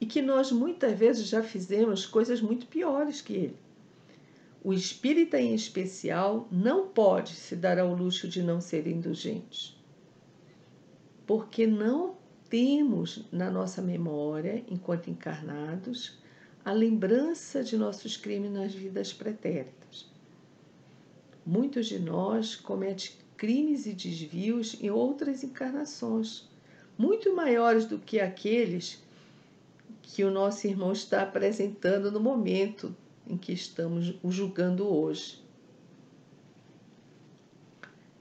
e 0.00 0.06
que 0.06 0.22
nós 0.22 0.52
muitas 0.52 0.96
vezes 0.96 1.26
já 1.26 1.42
fizemos 1.42 2.06
coisas 2.06 2.40
muito 2.40 2.66
piores 2.66 3.20
que 3.20 3.32
ele. 3.32 3.56
O 4.62 4.72
espírita, 4.72 5.40
em 5.40 5.54
especial, 5.54 6.46
não 6.50 6.88
pode 6.88 7.30
se 7.30 7.56
dar 7.56 7.78
ao 7.78 7.94
luxo 7.94 8.28
de 8.28 8.42
não 8.42 8.60
ser 8.60 8.86
indulgente, 8.86 9.79
porque 11.30 11.64
não 11.64 12.16
temos 12.48 13.24
na 13.30 13.48
nossa 13.48 13.80
memória, 13.80 14.64
enquanto 14.68 15.08
encarnados, 15.08 16.18
a 16.64 16.72
lembrança 16.72 17.62
de 17.62 17.76
nossos 17.76 18.16
crimes 18.16 18.50
nas 18.50 18.74
vidas 18.74 19.12
pretéritas. 19.12 20.10
Muitos 21.46 21.86
de 21.86 22.00
nós 22.00 22.56
cometem 22.56 23.12
crimes 23.36 23.86
e 23.86 23.92
desvios 23.92 24.76
em 24.82 24.90
outras 24.90 25.44
encarnações, 25.44 26.48
muito 26.98 27.32
maiores 27.32 27.86
do 27.86 28.00
que 28.00 28.18
aqueles 28.18 29.00
que 30.02 30.24
o 30.24 30.32
nosso 30.32 30.66
irmão 30.66 30.90
está 30.90 31.22
apresentando 31.22 32.10
no 32.10 32.18
momento 32.18 32.92
em 33.24 33.36
que 33.36 33.52
estamos 33.52 34.16
o 34.20 34.32
julgando 34.32 34.84
hoje. 34.84 35.40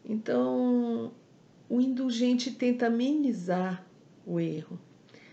Então, 0.06 1.12
o 1.70 1.80
indulgente 1.80 2.52
tenta 2.52 2.88
amenizar 2.88 3.86
o 4.26 4.40
erro. 4.40 4.80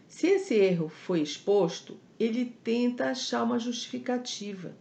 Se 0.07 0.27
esse 0.27 0.55
erro 0.55 0.89
foi 0.89 1.23
exposto, 1.23 1.99
ele 2.21 2.45
tenta 2.63 3.11
achar 3.11 3.43
uma 3.43 3.59
justificativa 3.59 4.77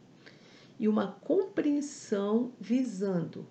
e 0.78 0.88
uma 0.88 1.14
compreensão 1.14 2.52
visando 2.60 3.48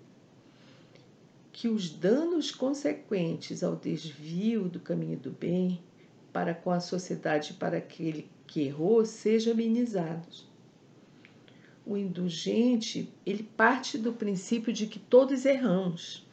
que 1.51 1.67
os 1.67 1.89
danos 1.89 2.51
consequentes 2.51 3.63
ao 3.63 3.75
desvio 3.75 4.69
do 4.69 4.79
caminho 4.79 5.17
do 5.17 5.31
bem 5.31 5.81
para 6.31 6.53
com 6.53 6.69
a 6.69 6.79
sociedade 6.79 7.53
para 7.53 7.77
aquele 7.77 8.29
que 8.45 8.61
errou 8.61 9.03
sejam 9.05 9.53
amenizados 9.53 10.47
o 11.85 11.95
indulgente, 11.95 13.13
ele 13.25 13.43
parte 13.43 13.97
do 13.97 14.11
princípio 14.11 14.73
de 14.73 14.87
que 14.87 14.97
todos 14.97 15.45
erramos 15.45 16.24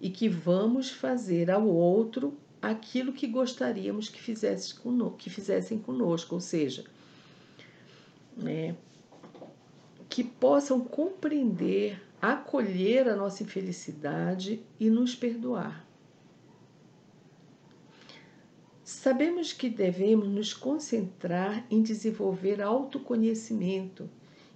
e 0.00 0.08
que 0.10 0.28
vamos 0.28 0.90
fazer 0.90 1.50
ao 1.50 1.66
outro 1.66 2.36
aquilo 2.60 3.12
que 3.12 3.26
gostaríamos 3.26 4.08
que, 4.08 4.20
fizesse 4.20 4.74
conosco, 4.74 5.16
que 5.18 5.30
fizessem 5.30 5.78
conosco, 5.78 6.34
ou 6.34 6.40
seja, 6.40 6.84
né, 8.36 8.76
que 10.08 10.24
possam 10.24 10.80
compreender, 10.80 12.02
acolher 12.20 13.08
a 13.08 13.16
nossa 13.16 13.42
infelicidade 13.42 14.60
e 14.78 14.90
nos 14.90 15.14
perdoar. 15.14 15.86
Sabemos 18.84 19.52
que 19.52 19.70
devemos 19.70 20.28
nos 20.28 20.52
concentrar 20.52 21.64
em 21.70 21.80
desenvolver 21.80 22.60
autoconhecimento 22.60 24.10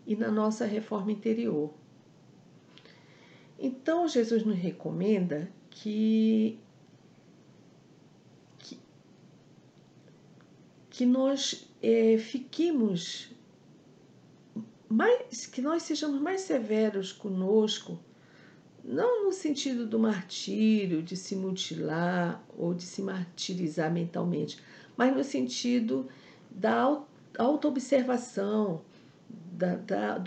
e 0.07 0.17
na 0.17 0.31
nossa 0.31 0.67
reforma 0.67 1.13
interior. 1.13 1.73
Então, 3.65 4.07
Jesus 4.07 4.45
nos 4.45 4.59
recomenda 4.59 5.51
que, 5.71 6.59
que, 8.59 8.79
que 10.91 11.07
nós 11.07 11.67
é, 11.83 12.19
fiquemos 12.19 13.31
mais, 14.87 15.47
que 15.47 15.63
nós 15.63 15.83
sejamos 15.83 16.21
mais 16.21 16.43
severos 16.43 17.11
conosco, 17.11 17.99
não 18.85 19.25
no 19.25 19.33
sentido 19.33 19.87
do 19.87 19.99
martírio, 19.99 21.03
de 21.03 21.17
se 21.17 21.35
mutilar 21.35 22.45
ou 22.59 22.75
de 22.75 22.83
se 22.83 23.01
martirizar 23.01 23.91
mentalmente, 23.91 24.59
mas 24.95 25.17
no 25.17 25.25
sentido 25.25 26.07
da 26.51 27.03
autoobservação, 27.39 28.83
da, 29.31 29.77
da, 29.77 30.23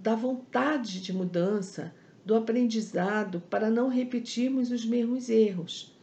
da 0.00 0.16
vontade 0.16 1.00
de 1.00 1.12
mudança, 1.12 1.94
do 2.26 2.34
aprendizado, 2.34 3.40
para 3.48 3.70
não 3.70 3.88
repetirmos 3.88 4.72
os 4.72 4.84
mesmos 4.84 5.30
erros. 5.30 5.96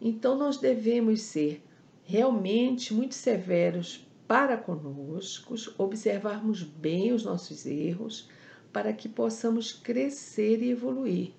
Então, 0.00 0.34
nós 0.34 0.56
devemos 0.56 1.20
ser 1.20 1.62
realmente 2.02 2.94
muito 2.94 3.14
severos 3.14 4.06
para 4.26 4.56
conosco, 4.56 5.54
observarmos 5.76 6.62
bem 6.62 7.12
os 7.12 7.24
nossos 7.24 7.66
erros, 7.66 8.26
para 8.72 8.90
que 8.94 9.06
possamos 9.06 9.70
crescer 9.70 10.62
e 10.62 10.70
evoluir. 10.70 11.32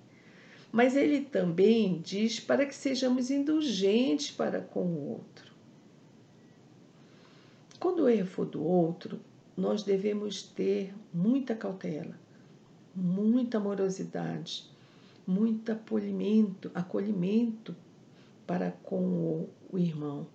Mas 0.70 0.94
ele 0.94 1.22
também 1.22 2.00
diz 2.00 2.38
para 2.38 2.64
que 2.64 2.74
sejamos 2.76 3.28
indulgentes 3.28 4.30
para 4.30 4.60
com 4.60 4.84
o 4.84 5.10
outro. 5.10 5.52
Quando 7.80 8.04
o 8.04 8.08
erro 8.08 8.28
for 8.28 8.46
do 8.46 8.62
outro, 8.62 9.18
nós 9.56 9.82
devemos 9.82 10.44
ter 10.44 10.94
muita 11.12 11.56
cautela, 11.56 12.21
muita 12.94 13.58
amorosidade, 13.58 14.70
muito 15.26 15.72
acolhimento, 15.72 16.70
acolhimento 16.74 17.74
para 18.46 18.70
com 18.70 19.48
o, 19.70 19.78
irmão. 19.78 20.26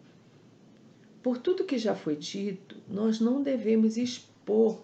Por 1.21 1.37
tudo 1.37 1.65
que 1.65 1.77
já 1.77 1.93
foi 1.95 2.15
dito, 2.15 2.77
nós 2.87 3.19
não 3.19 3.43
devemos 3.43 3.97
expor, 3.97 4.81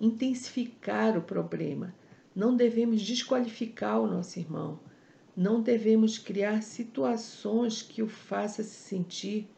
intensificar 0.00 1.16
o 1.16 1.22
problema, 1.22 1.94
não 2.34 2.56
devemos 2.56 3.02
desqualificar 3.02 4.00
o 4.00 4.06
nosso 4.06 4.38
irmão, 4.38 4.80
não 5.36 5.62
devemos 5.62 6.18
criar 6.18 6.62
situações 6.62 7.82
que 7.82 8.02
o 8.02 8.08
faça 8.08 8.62
se 8.62 8.74
sentir 8.74 9.48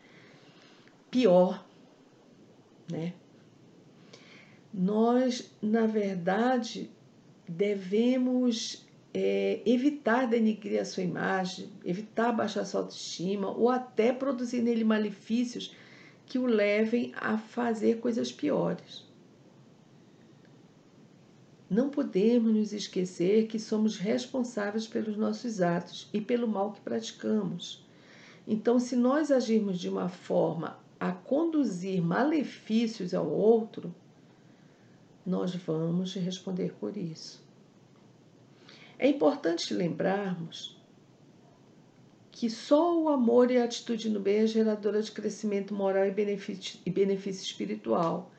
pior, 1.11 1.65
né? 2.91 3.15
nós, 4.75 5.53
na 5.63 5.87
verdade, 5.87 6.91
devemos 7.49 8.85
é, 9.13 9.63
evitar 9.65 10.27
denigrir 10.27 10.81
a 10.81 10.85
sua 10.85 11.03
imagem, 11.03 11.69
evitar 11.85 12.33
baixar 12.33 12.65
sua 12.65 12.81
autoestima 12.81 13.51
ou 13.51 13.71
até 13.71 14.13
produzir 14.13 14.61
nele 14.61 14.85
malefícios 14.85 15.75
que 16.27 16.39
o 16.39 16.47
levem 16.47 17.13
a 17.17 17.39
fazer 17.39 18.01
coisas 18.01 18.33
piores. 18.33 19.05
Não 21.71 21.91
podemos 21.91 22.53
nos 22.53 22.73
esquecer 22.73 23.47
que 23.47 23.59
somos 23.59 23.97
responsáveis 23.97 24.87
pelos 24.87 25.17
nossos 25.17 25.61
atos 25.61 26.09
e 26.13 26.21
pelo 26.21 26.47
mal 26.47 26.73
que 26.73 26.81
praticamos. 26.81 27.85
Então, 28.47 28.79
se 28.79 28.95
nós 28.97 29.31
agirmos 29.31 29.79
de 29.79 29.89
uma 29.89 30.09
forma 30.09 30.79
a 31.01 31.13
conduzir 31.13 32.03
malefícios 32.03 33.15
ao 33.15 33.29
outro, 33.29 33.95
nós 35.25 35.55
vamos 35.55 36.15
responder 36.15 36.75
por 36.75 36.97
isso. 36.97 37.43
É 38.99 39.09
importante 39.09 39.75
lembrarmos 39.75 40.77
que 42.31 42.51
só 42.51 43.01
o 43.01 43.09
amor 43.09 43.51
e 43.51 43.59
a 43.59 43.65
atitude 43.65 44.11
no 44.11 44.21
bem 44.21 44.39
é 44.39 44.47
geradora 44.47 45.01
de 45.01 45.13
crescimento 45.13 45.73
moral 45.73 46.07
e 46.07 46.11
benefício, 46.11 46.81
e 46.85 46.91
benefício 46.91 47.45
espiritual. 47.45 48.33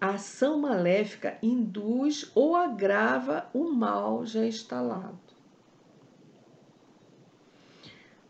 A 0.00 0.10
ação 0.10 0.58
maléfica 0.58 1.36
induz 1.42 2.30
ou 2.34 2.56
agrava 2.56 3.50
o 3.52 3.64
mal 3.64 4.24
já 4.24 4.46
instalado. 4.46 5.18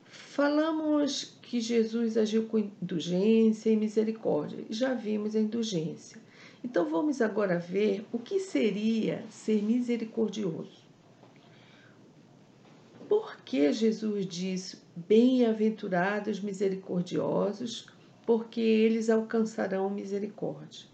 Falamos 0.05 1.37
que 1.42 1.61
Jesus 1.61 2.16
agiu 2.16 2.46
com 2.46 2.59
indulgência 2.59 3.70
e 3.70 3.77
misericórdia. 3.77 4.64
Já 4.70 4.94
vimos 4.94 5.37
a 5.37 5.40
indulgência. 5.40 6.20
Então 6.62 6.88
vamos 6.88 7.20
agora 7.20 7.59
ver 7.59 8.07
o 8.12 8.18
que 8.18 8.38
seria 8.38 9.25
ser 9.31 9.62
misericordioso. 9.62 10.81
Por 13.09 13.37
que 13.38 13.73
Jesus 13.73 14.27
disse: 14.27 14.79
Bem-aventurados 14.94 16.40
misericordiosos, 16.40 17.87
porque 18.25 18.61
eles 18.61 19.11
alcançarão 19.11 19.90
misericórdia? 19.90 20.87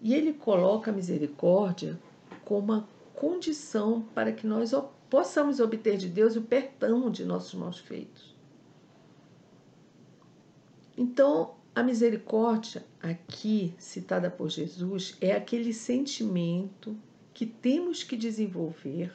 E 0.00 0.14
ele 0.14 0.32
coloca 0.32 0.90
a 0.90 0.94
misericórdia 0.94 2.00
como 2.44 2.72
uma 2.72 2.88
condição 3.14 4.02
para 4.14 4.32
que 4.32 4.46
nós 4.46 4.72
possamos 5.10 5.58
obter 5.58 5.96
de 5.96 6.08
Deus 6.08 6.36
o 6.36 6.42
perdão 6.42 7.10
de 7.10 7.24
nossos 7.24 7.52
maus 7.54 7.78
feitos. 7.78 8.34
Então, 10.96 11.57
a 11.74 11.82
misericórdia, 11.82 12.84
aqui 13.00 13.74
citada 13.78 14.30
por 14.30 14.50
Jesus, 14.50 15.16
é 15.20 15.32
aquele 15.32 15.72
sentimento 15.72 16.96
que 17.32 17.46
temos 17.46 18.02
que 18.02 18.16
desenvolver 18.16 19.12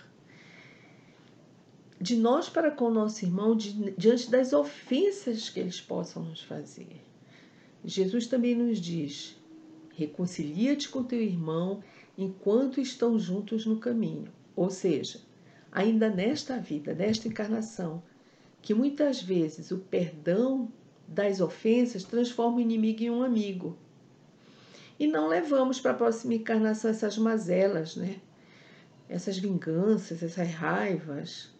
de 1.99 2.15
nós 2.17 2.49
para 2.49 2.69
com 2.69 2.85
o 2.85 2.93
nosso 2.93 3.23
irmão 3.23 3.55
diante 3.55 4.29
das 4.29 4.51
ofensas 4.51 5.49
que 5.49 5.59
eles 5.59 5.79
possam 5.79 6.23
nos 6.23 6.41
fazer. 6.41 7.01
Jesus 7.83 8.27
também 8.27 8.55
nos 8.55 8.79
diz: 8.79 9.37
reconcilia-te 9.95 10.89
com 10.89 11.03
teu 11.03 11.21
irmão 11.21 11.83
enquanto 12.17 12.79
estão 12.79 13.17
juntos 13.17 13.65
no 13.65 13.77
caminho. 13.77 14.31
Ou 14.55 14.69
seja, 14.69 15.19
ainda 15.71 16.09
nesta 16.09 16.57
vida, 16.57 16.93
nesta 16.93 17.27
encarnação, 17.27 18.03
que 18.61 18.73
muitas 18.73 19.21
vezes 19.21 19.71
o 19.71 19.79
perdão 19.79 20.71
das 21.13 21.39
ofensas 21.39 22.03
transforma 22.03 22.57
o 22.57 22.61
inimigo 22.61 23.03
em 23.03 23.09
um 23.09 23.23
amigo. 23.23 23.77
E 24.99 25.07
não 25.07 25.27
levamos 25.27 25.79
para 25.79 25.91
a 25.91 25.95
próxima 25.95 26.33
encarnação 26.33 26.89
essas 26.89 27.17
mazelas, 27.17 27.95
né? 27.95 28.17
Essas 29.07 29.37
vinganças, 29.37 30.23
essas 30.23 30.51
raivas. 30.51 31.51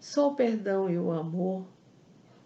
Só 0.00 0.28
o 0.28 0.34
perdão 0.34 0.90
e 0.90 0.98
o 0.98 1.10
amor 1.10 1.66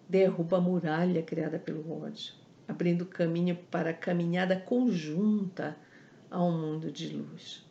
derruba 0.08 0.58
a 0.58 0.60
muralha 0.60 1.22
criada 1.22 1.58
pelo 1.58 2.02
ódio, 2.02 2.34
abrindo 2.66 3.04
caminho 3.04 3.56
para 3.70 3.90
a 3.90 3.94
caminhada 3.94 4.58
conjunta 4.58 5.76
a 6.30 6.42
um 6.42 6.52
mundo 6.52 6.92
de 6.92 7.08
luz. 7.08 7.66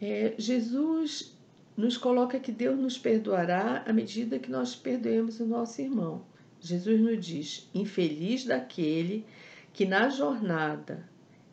É, 0.00 0.34
Jesus 0.38 1.36
nos 1.76 1.96
coloca 1.96 2.40
que 2.40 2.50
Deus 2.50 2.78
nos 2.78 2.98
perdoará 2.98 3.84
à 3.86 3.92
medida 3.92 4.38
que 4.38 4.50
nós 4.50 4.74
perdoemos 4.74 5.38
o 5.40 5.46
nosso 5.46 5.80
irmão. 5.80 6.29
Jesus 6.60 7.00
nos 7.00 7.24
diz: 7.24 7.68
infeliz 7.74 8.44
daquele 8.44 9.26
que 9.72 9.86
na 9.86 10.08
jornada 10.08 11.08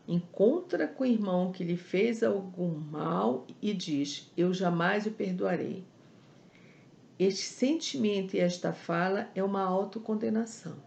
encontra 0.08 0.88
com 0.88 1.04
o 1.04 1.08
irmão 1.08 1.52
que 1.52 1.64
lhe 1.64 1.78
fez 1.78 2.24
algum 2.24 2.78
mal 2.78 3.48
e 3.62 3.74
diz: 3.74 4.32
Eu 4.36 4.54
jamais 4.54 5.06
o 5.06 5.12
perdoarei. 5.12 5.86
Este 7.18 7.44
sentimento 7.44 8.36
e 8.36 8.40
esta 8.40 8.74
fala 8.74 9.30
é 9.34 9.44
uma 9.44 9.64
autocondenação. 9.64 10.78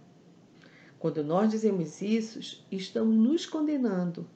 Quando 0.98 1.24
nós 1.24 1.50
dizemos 1.50 2.00
isso, 2.02 2.64
estamos 2.70 3.16
nos 3.16 3.46
condenando 3.46 4.28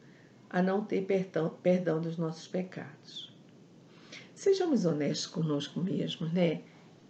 a 0.48 0.62
não 0.62 0.84
ter 0.84 1.06
perdão, 1.62 2.00
dos 2.00 2.16
nossos 2.16 2.48
pecados. 2.48 3.32
Sejamos 4.34 4.84
honestos 4.84 5.26
conosco 5.26 5.80
mesmos, 5.80 6.32
né? 6.32 6.62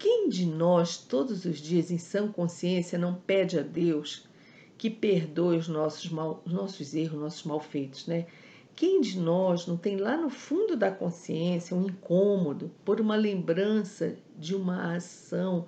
Quem 0.05 0.29
de 0.29 0.45
nós, 0.45 0.99
todos 0.99 1.47
os 1.47 1.57
dias, 1.59 1.91
em 1.91 1.97
sã 1.97 2.31
consciência, 2.31 2.99
não 2.99 3.15
pede 3.15 3.59
a 3.59 3.63
Deus 3.63 4.29
que 4.77 4.91
perdoe 4.91 5.57
os 5.57 5.67
nossos, 5.67 6.11
mal, 6.11 6.43
os 6.45 6.53
nossos 6.53 6.93
erros, 6.93 7.19
nossos 7.19 7.45
malfeitos, 7.45 8.07
né? 8.07 8.27
Quem 8.77 9.01
de 9.01 9.19
nós 9.19 9.67
não 9.67 9.79
tem 9.79 9.97
lá 9.97 10.15
no 10.15 10.29
fundo 10.29 10.77
da 10.77 10.91
consciência 10.91 11.75
um 11.75 11.87
incômodo 11.87 12.71
por 12.85 13.01
uma 13.01 13.17
lembrança 13.17 14.15
de 14.37 14.55
uma 14.55 14.95
ação 14.95 15.65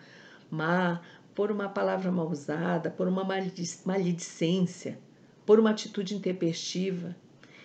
má, 0.50 1.00
por 1.34 1.50
uma 1.50 1.70
palavra 1.70 2.12
mal 2.12 2.28
usada, 2.28 2.90
por 2.90 3.08
uma 3.08 3.24
maledicência, 3.24 4.98
por 5.46 5.58
uma 5.58 5.70
atitude 5.70 6.14
intempestiva? 6.14 7.16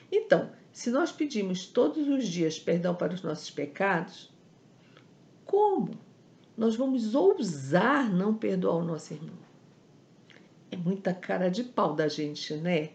Então, 0.09 0.49
se 0.71 0.89
nós 0.89 1.11
pedimos 1.11 1.65
todos 1.65 2.07
os 2.07 2.25
dias 2.25 2.57
perdão 2.57 2.95
para 2.95 3.13
os 3.13 3.21
nossos 3.21 3.51
pecados, 3.51 4.31
como 5.43 5.99
nós 6.61 6.75
vamos 6.75 7.15
ousar 7.15 8.07
não 8.13 8.35
perdoar 8.35 8.75
o 8.75 8.85
nosso 8.85 9.15
irmão. 9.15 9.33
É 10.69 10.77
muita 10.77 11.11
cara 11.11 11.49
de 11.49 11.63
pau 11.63 11.95
da 11.95 12.07
gente, 12.07 12.53
né? 12.53 12.91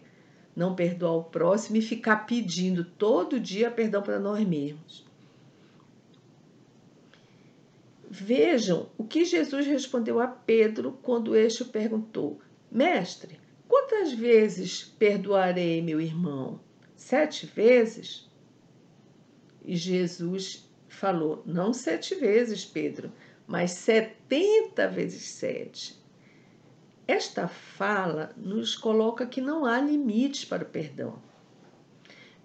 Não 0.55 0.73
perdoar 0.73 1.17
o 1.17 1.25
próximo 1.25 1.75
e 1.75 1.81
ficar 1.81 2.25
pedindo 2.25 2.85
todo 2.85 3.41
dia 3.41 3.69
perdão 3.69 4.01
para 4.01 4.19
nós 4.19 4.47
mesmos. 4.47 5.05
Vejam 8.09 8.87
o 8.97 9.03
que 9.03 9.25
Jesus 9.25 9.67
respondeu 9.67 10.21
a 10.21 10.27
Pedro 10.27 10.97
quando 11.01 11.35
este 11.35 11.65
perguntou: 11.65 12.39
Mestre, 12.71 13.37
quantas 13.67 14.13
vezes 14.13 14.81
perdoarei 14.97 15.81
meu 15.81 15.99
irmão? 15.99 16.57
Sete 16.95 17.45
vezes? 17.45 18.29
E 19.65 19.75
Jesus 19.75 20.65
falou: 20.87 21.43
Não 21.45 21.73
sete 21.73 22.15
vezes, 22.15 22.63
Pedro, 22.63 23.11
mas 23.47 23.71
70 23.71 24.89
vezes 24.89 25.23
7. 25.29 25.97
Esta 27.07 27.47
fala 27.47 28.33
nos 28.35 28.75
coloca 28.75 29.25
que 29.25 29.39
não 29.39 29.65
há 29.65 29.79
limites 29.79 30.43
para 30.43 30.63
o 30.63 30.67
perdão, 30.67 31.17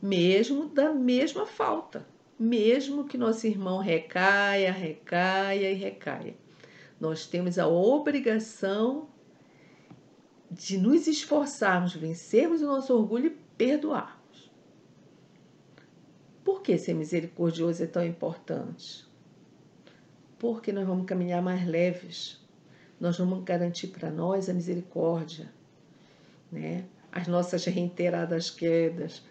mesmo 0.00 0.68
da 0.68 0.92
mesma 0.92 1.44
falta, 1.44 2.06
mesmo 2.38 3.04
que 3.04 3.18
nosso 3.18 3.46
irmão 3.46 3.78
recaia, 3.78 4.72
recaia 4.72 5.72
e 5.72 5.74
recaia. 5.74 6.36
Nós 7.00 7.26
temos 7.26 7.58
a 7.58 7.66
obrigação 7.66 9.08
de 10.48 10.78
nos 10.78 11.08
esforçarmos, 11.08 11.94
vencermos 11.94 12.62
o 12.62 12.66
nosso 12.66 12.94
orgulho 12.94 13.26
e 13.26 13.38
perdoarmos. 13.56 14.52
Por 16.44 16.62
que 16.62 16.78
ser 16.78 16.94
misericordioso 16.94 17.82
é 17.82 17.86
tão 17.86 18.04
importante? 18.04 19.10
Porque 20.42 20.72
nós 20.72 20.84
vamos 20.84 21.06
caminhar 21.06 21.40
mais 21.40 21.64
leves. 21.64 22.36
Nós 22.98 23.16
vamos 23.16 23.44
garantir 23.44 23.86
para 23.86 24.10
nós 24.10 24.48
a 24.48 24.52
misericórdia, 24.52 25.48
né? 26.50 26.84
As 27.12 27.28
nossas 27.28 27.64
reiteradas 27.64 28.50
quedas. 28.50 29.22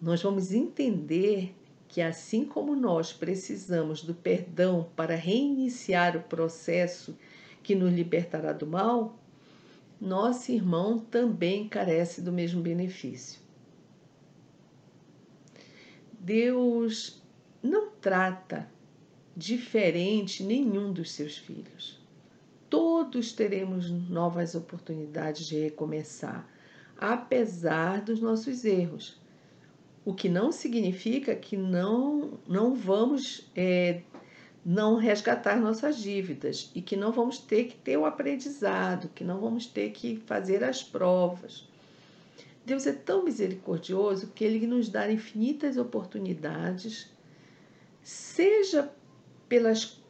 Nós 0.00 0.22
vamos 0.22 0.52
entender 0.52 1.56
que 1.88 2.00
assim 2.00 2.44
como 2.44 2.76
nós 2.76 3.12
precisamos 3.12 4.04
do 4.04 4.14
perdão 4.14 4.88
para 4.94 5.16
reiniciar 5.16 6.16
o 6.16 6.22
processo 6.22 7.18
que 7.60 7.74
nos 7.74 7.92
libertará 7.92 8.52
do 8.52 8.64
mal, 8.64 9.18
nosso 10.00 10.52
irmão 10.52 11.00
também 11.00 11.68
carece 11.68 12.20
do 12.20 12.30
mesmo 12.30 12.62
benefício. 12.62 13.40
Deus 16.20 17.20
não 17.60 17.90
trata 17.90 18.72
diferente 19.36 20.42
nenhum 20.42 20.92
dos 20.92 21.10
seus 21.12 21.36
filhos. 21.36 21.98
Todos 22.70 23.32
teremos 23.32 23.90
novas 23.90 24.54
oportunidades 24.54 25.46
de 25.46 25.58
recomeçar, 25.58 26.48
apesar 26.98 28.00
dos 28.00 28.20
nossos 28.20 28.64
erros. 28.64 29.20
O 30.04 30.12
que 30.12 30.28
não 30.28 30.52
significa 30.52 31.34
que 31.34 31.56
não, 31.56 32.38
não 32.46 32.74
vamos 32.74 33.48
é, 33.56 34.02
não 34.64 34.96
resgatar 34.96 35.60
nossas 35.60 35.98
dívidas 35.98 36.70
e 36.74 36.80
que 36.80 36.96
não 36.96 37.12
vamos 37.12 37.38
ter 37.38 37.64
que 37.64 37.76
ter 37.76 37.96
o 37.96 38.06
aprendizado, 38.06 39.10
que 39.14 39.24
não 39.24 39.40
vamos 39.40 39.66
ter 39.66 39.90
que 39.90 40.16
fazer 40.26 40.62
as 40.62 40.82
provas. 40.82 41.68
Deus 42.64 42.86
é 42.86 42.92
tão 42.92 43.24
misericordioso 43.24 44.28
que 44.34 44.44
Ele 44.44 44.66
nos 44.66 44.88
dá 44.88 45.10
infinitas 45.10 45.76
oportunidades, 45.76 47.10
seja 48.02 48.90
pelas 49.54 50.02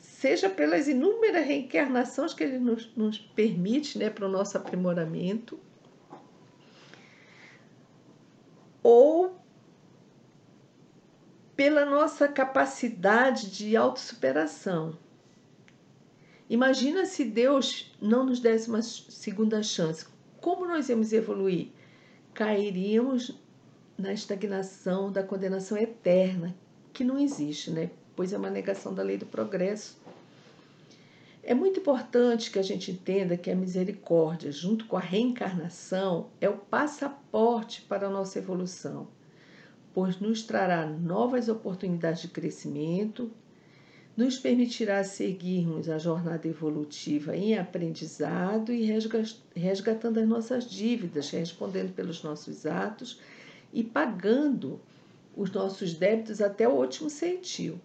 seja 0.00 0.50
pelas 0.50 0.88
inúmeras 0.88 1.46
reencarnações 1.46 2.34
que 2.34 2.42
ele 2.42 2.58
nos, 2.58 2.90
nos 2.96 3.18
permite 3.18 3.98
né, 3.98 4.10
para 4.10 4.26
o 4.26 4.28
nosso 4.28 4.56
aprimoramento, 4.56 5.60
ou 8.82 9.38
pela 11.54 11.84
nossa 11.84 12.26
capacidade 12.26 13.50
de 13.50 13.76
autossuperação. 13.76 14.98
Imagina 16.50 17.06
se 17.06 17.24
Deus 17.24 17.94
não 18.00 18.26
nos 18.26 18.40
desse 18.40 18.68
uma 18.68 18.82
segunda 18.82 19.62
chance. 19.62 20.04
Como 20.40 20.66
nós 20.66 20.88
íamos 20.88 21.12
evoluir? 21.12 21.68
Cairíamos 22.34 23.38
na 23.96 24.12
estagnação 24.12 25.12
da 25.12 25.22
condenação 25.22 25.78
eterna, 25.78 26.56
que 26.94 27.04
não 27.04 27.18
existe, 27.18 27.70
né? 27.70 27.90
pois 28.16 28.32
é 28.32 28.38
uma 28.38 28.50
negação 28.50 28.94
da 28.94 29.02
lei 29.02 29.18
do 29.18 29.26
progresso. 29.26 29.98
É 31.42 31.52
muito 31.52 31.80
importante 31.80 32.50
que 32.50 32.58
a 32.58 32.62
gente 32.62 32.90
entenda 32.90 33.36
que 33.36 33.50
a 33.50 33.56
misericórdia, 33.56 34.50
junto 34.50 34.86
com 34.86 34.96
a 34.96 35.00
reencarnação, 35.00 36.28
é 36.40 36.48
o 36.48 36.56
passaporte 36.56 37.82
para 37.82 38.06
a 38.06 38.10
nossa 38.10 38.38
evolução, 38.38 39.08
pois 39.92 40.18
nos 40.18 40.42
trará 40.42 40.86
novas 40.86 41.48
oportunidades 41.48 42.22
de 42.22 42.28
crescimento, 42.28 43.30
nos 44.16 44.38
permitirá 44.38 45.02
seguirmos 45.02 45.90
a 45.90 45.98
jornada 45.98 46.46
evolutiva 46.46 47.36
em 47.36 47.58
aprendizado 47.58 48.72
e 48.72 48.88
resgatando 49.54 50.20
as 50.20 50.28
nossas 50.28 50.70
dívidas, 50.70 51.28
respondendo 51.30 51.92
pelos 51.92 52.22
nossos 52.22 52.64
atos 52.64 53.20
e 53.72 53.82
pagando 53.82 54.80
os 55.36 55.50
nossos 55.50 55.94
débitos 55.94 56.40
até 56.40 56.68
o 56.68 56.72
último 56.72 57.10
centio. 57.10 57.80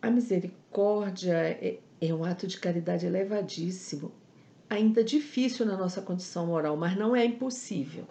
A 0.00 0.10
misericórdia 0.10 1.34
é, 1.34 1.78
é 2.00 2.14
um 2.14 2.24
ato 2.24 2.46
de 2.46 2.58
caridade 2.58 3.04
elevadíssimo, 3.04 4.12
ainda 4.70 5.02
difícil 5.02 5.66
na 5.66 5.76
nossa 5.76 6.00
condição 6.00 6.46
moral, 6.46 6.76
mas 6.76 6.96
não 6.96 7.14
é 7.14 7.24
impossível. 7.24 8.06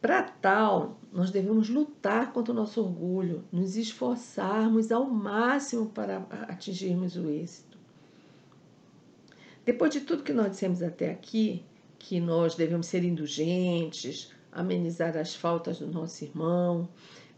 Para 0.00 0.22
tal, 0.22 0.98
nós 1.12 1.30
devemos 1.30 1.68
lutar 1.68 2.32
contra 2.32 2.52
o 2.52 2.56
nosso 2.56 2.80
orgulho, 2.80 3.44
nos 3.52 3.76
esforçarmos 3.76 4.90
ao 4.90 5.08
máximo 5.08 5.86
para 5.86 6.26
atingirmos 6.48 7.16
o 7.16 7.30
êxito. 7.30 7.78
Depois 9.64 9.92
de 9.92 10.00
tudo 10.00 10.24
que 10.24 10.32
nós 10.32 10.50
dissemos 10.50 10.82
até 10.82 11.12
aqui, 11.12 11.64
que 11.96 12.18
nós 12.18 12.56
devemos 12.56 12.88
ser 12.88 13.04
indulgentes, 13.04 14.32
amenizar 14.52 15.16
as 15.16 15.34
faltas 15.34 15.78
do 15.78 15.86
nosso 15.86 16.22
irmão, 16.22 16.88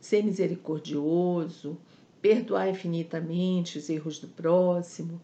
ser 0.00 0.22
misericordioso, 0.22 1.78
perdoar 2.20 2.68
infinitamente 2.68 3.78
os 3.78 3.88
erros 3.88 4.18
do 4.18 4.28
próximo, 4.28 5.20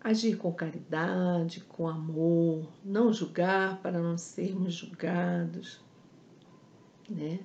agir 0.00 0.36
com 0.36 0.52
caridade, 0.52 1.60
com 1.62 1.88
amor, 1.88 2.68
não 2.84 3.12
julgar 3.12 3.82
para 3.82 3.98
não 3.98 4.16
sermos 4.16 4.74
julgados 4.74 5.84
né? 7.08 7.40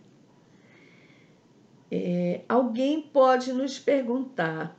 É, 1.91 2.41
alguém 2.47 3.01
pode 3.01 3.51
nos 3.51 3.79
perguntar: 3.79 4.77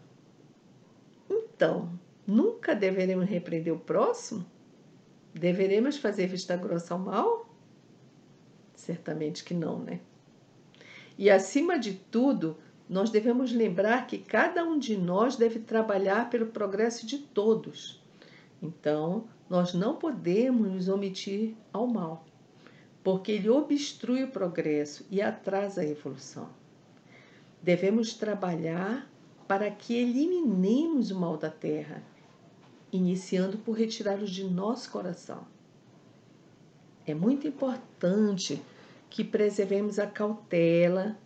então, 1.29 1.93
nunca 2.27 2.75
deveremos 2.75 3.29
repreender 3.29 3.73
o 3.73 3.79
próximo? 3.79 4.45
Deveremos 5.35 5.97
fazer 5.97 6.27
vista 6.27 6.57
grossa 6.57 6.95
ao 6.95 7.01
mal? 7.01 7.50
Certamente 8.81 9.45
que 9.45 9.55
não, 9.55 9.79
né? 9.79 10.01
E 11.19 11.31
acima 11.31 11.79
de 11.79 11.95
tudo, 12.11 12.57
nós 12.89 13.11
devemos 13.11 13.53
lembrar 13.53 14.07
que 14.07 14.19
cada 14.19 14.65
um 14.65 14.79
de 14.79 14.97
nós 14.97 15.37
deve 15.37 15.61
trabalhar 15.61 16.31
pelo 16.31 16.47
progresso 16.47 17.07
de 17.07 17.19
todos. 17.19 18.03
Então, 18.63 19.25
nós 19.49 19.75
não 19.75 19.97
podemos 19.97 20.71
nos 20.71 20.89
omitir 20.89 21.55
ao 21.73 21.87
mal 21.87 22.25
porque 23.03 23.33
ele 23.33 23.49
obstrui 23.49 24.25
o 24.25 24.31
progresso 24.31 25.07
e 25.11 25.23
atrasa 25.23 25.81
a 25.81 25.87
evolução. 25.87 26.49
Devemos 27.63 28.15
trabalhar 28.15 29.11
para 29.49 29.71
que 29.71 29.95
eliminemos 29.95 31.11
o 31.11 31.19
mal 31.19 31.37
da 31.37 31.51
terra, 31.51 32.03
iniciando 32.93 33.59
por 33.59 33.73
retirá-lo 33.73 34.27
de 34.27 34.45
nosso 34.45 34.91
coração. 34.91 35.47
É 37.07 37.15
muito 37.15 37.49
importante 37.49 38.63
que 39.11 39.25
preservemos 39.25 39.99
a 39.99 40.07
cautela 40.07 41.19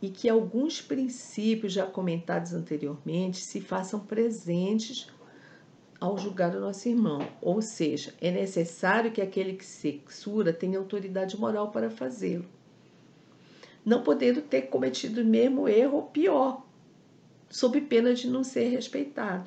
e 0.00 0.08
que 0.08 0.28
alguns 0.28 0.80
princípios 0.80 1.72
já 1.72 1.84
comentados 1.84 2.52
anteriormente 2.52 3.38
se 3.38 3.60
façam 3.60 3.98
presentes 3.98 5.08
ao 6.00 6.16
julgar 6.16 6.54
o 6.54 6.60
nosso 6.60 6.88
irmão. 6.88 7.26
Ou 7.42 7.60
seja, 7.60 8.14
é 8.20 8.30
necessário 8.30 9.10
que 9.10 9.20
aquele 9.20 9.54
que 9.54 9.64
censura 9.64 10.52
tenha 10.52 10.78
autoridade 10.78 11.38
moral 11.38 11.70
para 11.70 11.90
fazê-lo. 11.90 12.44
Não 13.84 14.02
podendo 14.02 14.40
ter 14.40 14.62
cometido 14.62 15.20
o 15.20 15.24
mesmo 15.24 15.68
erro 15.68 15.96
ou 15.96 16.02
pior, 16.04 16.64
sob 17.50 17.80
pena 17.80 18.14
de 18.14 18.28
não 18.28 18.44
ser 18.44 18.68
respeitado. 18.68 19.46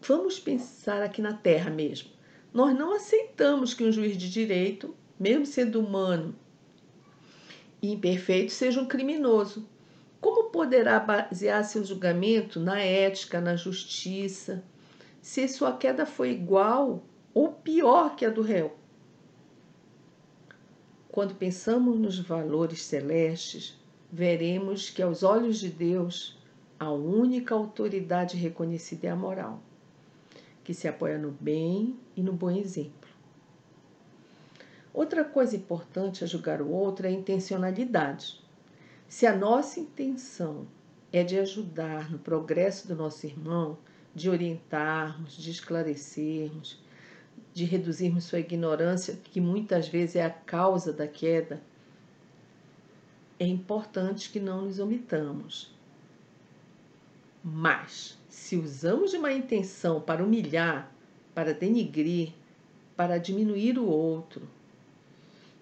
Vamos 0.00 0.38
pensar 0.38 1.02
aqui 1.02 1.20
na 1.20 1.32
Terra 1.32 1.70
mesmo. 1.70 2.10
Nós 2.52 2.76
não 2.76 2.94
aceitamos 2.94 3.74
que 3.74 3.84
um 3.84 3.92
juiz 3.92 4.16
de 4.16 4.30
direito, 4.30 4.94
mesmo 5.18 5.46
sendo 5.46 5.80
humano 5.80 6.34
e 7.80 7.92
imperfeito, 7.92 8.52
seja 8.52 8.80
um 8.80 8.86
criminoso. 8.86 9.66
Como 10.20 10.50
poderá 10.50 10.98
basear 10.98 11.64
seu 11.64 11.84
julgamento 11.84 12.58
na 12.58 12.80
ética, 12.80 13.40
na 13.40 13.54
justiça? 13.54 14.64
se 15.28 15.46
sua 15.46 15.76
queda 15.76 16.06
foi 16.06 16.30
igual 16.30 17.02
ou 17.34 17.52
pior 17.52 18.16
que 18.16 18.24
a 18.24 18.30
do 18.30 18.40
réu. 18.40 18.74
Quando 21.10 21.34
pensamos 21.34 21.98
nos 21.98 22.18
valores 22.18 22.82
celestes, 22.82 23.78
veremos 24.10 24.88
que, 24.88 25.02
aos 25.02 25.22
olhos 25.22 25.60
de 25.60 25.68
Deus, 25.68 26.38
a 26.80 26.90
única 26.90 27.54
autoridade 27.54 28.38
reconhecida 28.38 29.08
é 29.08 29.10
a 29.10 29.16
moral, 29.16 29.62
que 30.64 30.72
se 30.72 30.88
apoia 30.88 31.18
no 31.18 31.30
bem 31.30 32.00
e 32.16 32.22
no 32.22 32.32
bom 32.32 32.50
exemplo. 32.50 32.97
Outra 34.98 35.24
coisa 35.24 35.54
importante 35.54 36.24
a 36.24 36.26
julgar 36.26 36.60
o 36.60 36.72
outro 36.72 37.06
é 37.06 37.08
a 37.08 37.12
intencionalidade. 37.12 38.42
Se 39.06 39.28
a 39.28 39.36
nossa 39.36 39.78
intenção 39.78 40.66
é 41.12 41.22
de 41.22 41.38
ajudar 41.38 42.10
no 42.10 42.18
progresso 42.18 42.88
do 42.88 42.96
nosso 42.96 43.24
irmão, 43.24 43.78
de 44.12 44.28
orientarmos, 44.28 45.36
de 45.36 45.52
esclarecermos, 45.52 46.82
de 47.54 47.64
reduzirmos 47.64 48.24
sua 48.24 48.40
ignorância, 48.40 49.16
que 49.22 49.40
muitas 49.40 49.86
vezes 49.86 50.16
é 50.16 50.24
a 50.24 50.30
causa 50.30 50.92
da 50.92 51.06
queda, 51.06 51.62
é 53.38 53.46
importante 53.46 54.30
que 54.30 54.40
não 54.40 54.62
nos 54.62 54.80
omitamos. 54.80 55.72
Mas, 57.44 58.18
se 58.28 58.56
usamos 58.56 59.12
de 59.12 59.16
uma 59.16 59.32
intenção 59.32 60.00
para 60.00 60.24
humilhar, 60.24 60.92
para 61.32 61.54
denigrir, 61.54 62.32
para 62.96 63.16
diminuir 63.16 63.78
o 63.78 63.86
outro, 63.86 64.57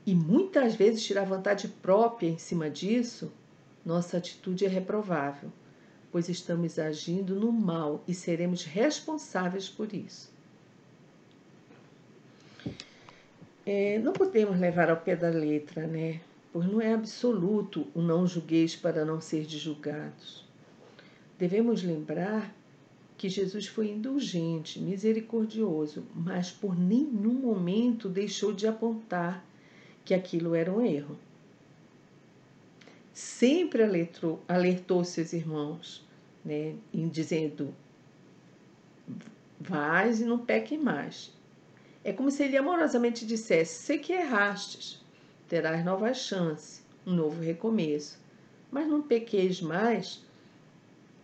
e 0.07 0.14
muitas 0.14 0.75
vezes 0.75 1.05
tirar 1.05 1.25
vantagem 1.25 1.71
própria 1.83 2.29
em 2.29 2.38
cima 2.38 2.71
disso, 2.71 3.33
nossa 3.85 4.16
atitude 4.16 4.64
é 4.64 4.69
reprovável 4.69 5.51
pois 6.16 6.31
estamos 6.31 6.79
agindo 6.79 7.35
no 7.35 7.53
mal 7.53 8.03
e 8.09 8.14
seremos 8.14 8.64
responsáveis 8.64 9.69
por 9.69 9.92
isso. 9.92 10.33
É, 13.66 13.99
não 13.99 14.14
podemos 14.14 14.59
levar 14.59 14.88
ao 14.88 14.97
pé 14.97 15.14
da 15.14 15.29
letra, 15.29 15.87
né? 15.87 16.23
Pois 16.51 16.64
não 16.64 16.81
é 16.81 16.95
absoluto 16.95 17.87
o 17.95 18.01
não 18.01 18.27
julgueis 18.27 18.75
para 18.75 19.05
não 19.05 19.21
ser 19.21 19.45
julgados. 19.45 20.42
Devemos 21.38 21.83
lembrar 21.83 22.55
que 23.19 23.29
Jesus 23.29 23.66
foi 23.66 23.90
indulgente, 23.90 24.81
misericordioso, 24.81 26.07
mas 26.14 26.51
por 26.51 26.75
nenhum 26.79 27.35
momento 27.35 28.09
deixou 28.09 28.55
de 28.55 28.66
apontar 28.66 29.45
que 30.07 30.14
aquilo 30.14 30.55
era 30.55 30.73
um 30.73 30.81
erro. 30.81 31.19
Sempre 33.12 33.83
alertou, 33.83 34.40
alertou 34.49 35.05
seus 35.05 35.33
irmãos 35.33 36.07
né, 36.45 36.77
em 36.95 37.09
dizendo 37.09 37.75
vais 39.59 40.21
e 40.21 40.25
não 40.25 40.38
peque 40.38 40.79
mais. 40.79 41.33
É 42.05 42.12
como 42.12 42.31
se 42.31 42.45
ele 42.45 42.57
amorosamente 42.57 43.27
dissesse: 43.27 43.83
sei 43.83 43.99
que 43.99 44.12
errastes, 44.12 45.05
terás 45.49 45.85
nova 45.85 46.14
chance, 46.14 46.83
um 47.05 47.12
novo 47.12 47.42
recomeço, 47.42 48.21
mas 48.71 48.87
não 48.87 49.03
pequeis 49.03 49.61
mais, 49.61 50.23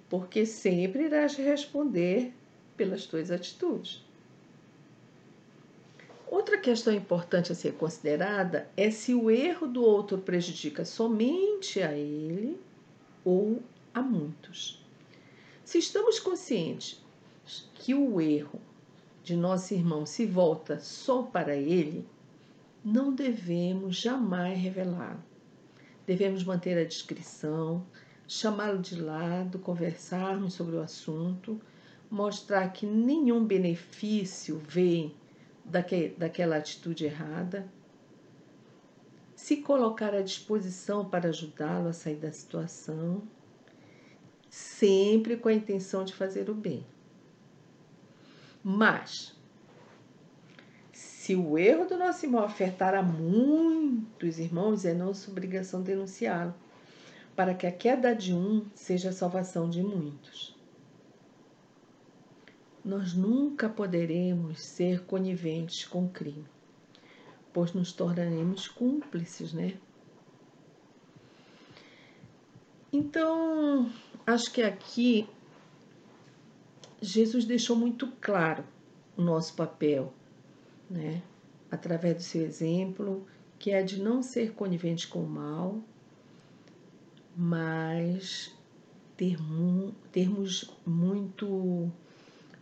porque 0.08 0.44
sempre 0.44 1.04
irás 1.04 1.36
responder 1.36 2.32
pelas 2.76 3.06
tuas 3.06 3.30
atitudes. 3.30 4.04
Outra 6.32 6.56
questão 6.56 6.94
importante 6.94 7.52
a 7.52 7.54
ser 7.54 7.74
considerada 7.74 8.66
é 8.74 8.90
se 8.90 9.12
o 9.14 9.30
erro 9.30 9.66
do 9.66 9.84
outro 9.84 10.16
prejudica 10.16 10.82
somente 10.82 11.82
a 11.82 11.92
ele 11.92 12.58
ou 13.22 13.62
a 13.92 14.00
muitos. 14.00 14.82
Se 15.62 15.76
estamos 15.76 16.18
conscientes 16.18 17.04
que 17.74 17.94
o 17.94 18.18
erro 18.18 18.58
de 19.22 19.36
nosso 19.36 19.74
irmão 19.74 20.06
se 20.06 20.24
volta 20.24 20.80
só 20.80 21.22
para 21.22 21.54
ele, 21.54 22.08
não 22.82 23.14
devemos 23.14 23.96
jamais 23.96 24.58
revelá-lo. 24.58 25.22
Devemos 26.06 26.44
manter 26.44 26.78
a 26.78 26.88
discrição, 26.88 27.84
chamá-lo 28.26 28.78
de 28.78 28.98
lado, 28.98 29.58
conversarmos 29.58 30.54
sobre 30.54 30.76
o 30.76 30.80
assunto, 30.80 31.60
mostrar 32.10 32.72
que 32.72 32.86
nenhum 32.86 33.44
benefício 33.44 34.56
vem 34.66 35.14
daquela 35.72 36.56
atitude 36.56 37.04
errada, 37.06 37.66
se 39.34 39.56
colocar 39.56 40.14
à 40.14 40.22
disposição 40.22 41.08
para 41.08 41.30
ajudá-lo 41.30 41.88
a 41.88 41.92
sair 41.92 42.16
da 42.16 42.30
situação 42.30 43.22
sempre 44.48 45.36
com 45.36 45.48
a 45.48 45.54
intenção 45.54 46.04
de 46.04 46.12
fazer 46.12 46.50
o 46.50 46.54
bem. 46.54 46.86
Mas, 48.62 49.34
se 50.92 51.34
o 51.34 51.56
erro 51.56 51.86
do 51.86 51.96
nosso 51.96 52.26
irmão 52.26 52.44
afetar 52.44 52.94
a 52.94 53.02
muitos 53.02 54.38
irmãos, 54.38 54.84
é 54.84 54.92
nossa 54.92 55.30
obrigação 55.30 55.82
denunciá-lo, 55.82 56.54
para 57.34 57.54
que 57.54 57.66
a 57.66 57.72
queda 57.72 58.14
de 58.14 58.34
um 58.34 58.66
seja 58.74 59.08
a 59.08 59.12
salvação 59.12 59.70
de 59.70 59.82
muitos. 59.82 60.54
Nós 62.84 63.14
nunca 63.14 63.68
poderemos 63.68 64.60
ser 64.60 65.04
coniventes 65.04 65.84
com 65.84 66.06
o 66.06 66.08
crime, 66.08 66.44
pois 67.52 67.72
nos 67.72 67.92
tornaremos 67.92 68.66
cúmplices, 68.66 69.52
né? 69.52 69.74
Então, 72.92 73.90
acho 74.26 74.52
que 74.52 74.62
aqui 74.62 75.28
Jesus 77.00 77.44
deixou 77.44 77.74
muito 77.74 78.06
claro 78.20 78.64
o 79.16 79.22
nosso 79.22 79.54
papel, 79.54 80.12
né? 80.90 81.22
Através 81.70 82.16
do 82.16 82.22
seu 82.22 82.42
exemplo, 82.42 83.26
que 83.58 83.70
é 83.70 83.82
de 83.82 84.02
não 84.02 84.22
ser 84.22 84.52
conivente 84.52 85.08
com 85.08 85.20
o 85.20 85.28
mal, 85.28 85.80
mas 87.36 88.54
ter, 89.16 89.38
termos 90.10 90.70
muito, 90.84 91.90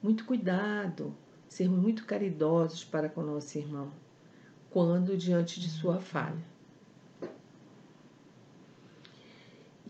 muito 0.02 0.24
cuidado, 0.24 1.14
sermos 1.48 1.78
muito 1.80 2.04
caridosos 2.04 2.84
para 2.84 3.08
com 3.08 3.20
o 3.20 3.26
nosso 3.26 3.58
irmão, 3.58 3.92
quando 4.70 5.16
diante 5.16 5.60
de 5.60 5.68
sua 5.68 6.00
falha. 6.00 6.44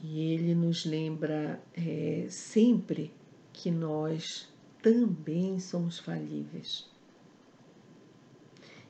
E 0.03 0.33
ele 0.33 0.55
nos 0.55 0.85
lembra 0.85 1.63
é, 1.75 2.27
sempre 2.31 3.13
que 3.53 3.71
nós 3.71 4.49
também 4.83 5.61
somos 5.61 5.99
falíveis 5.99 6.89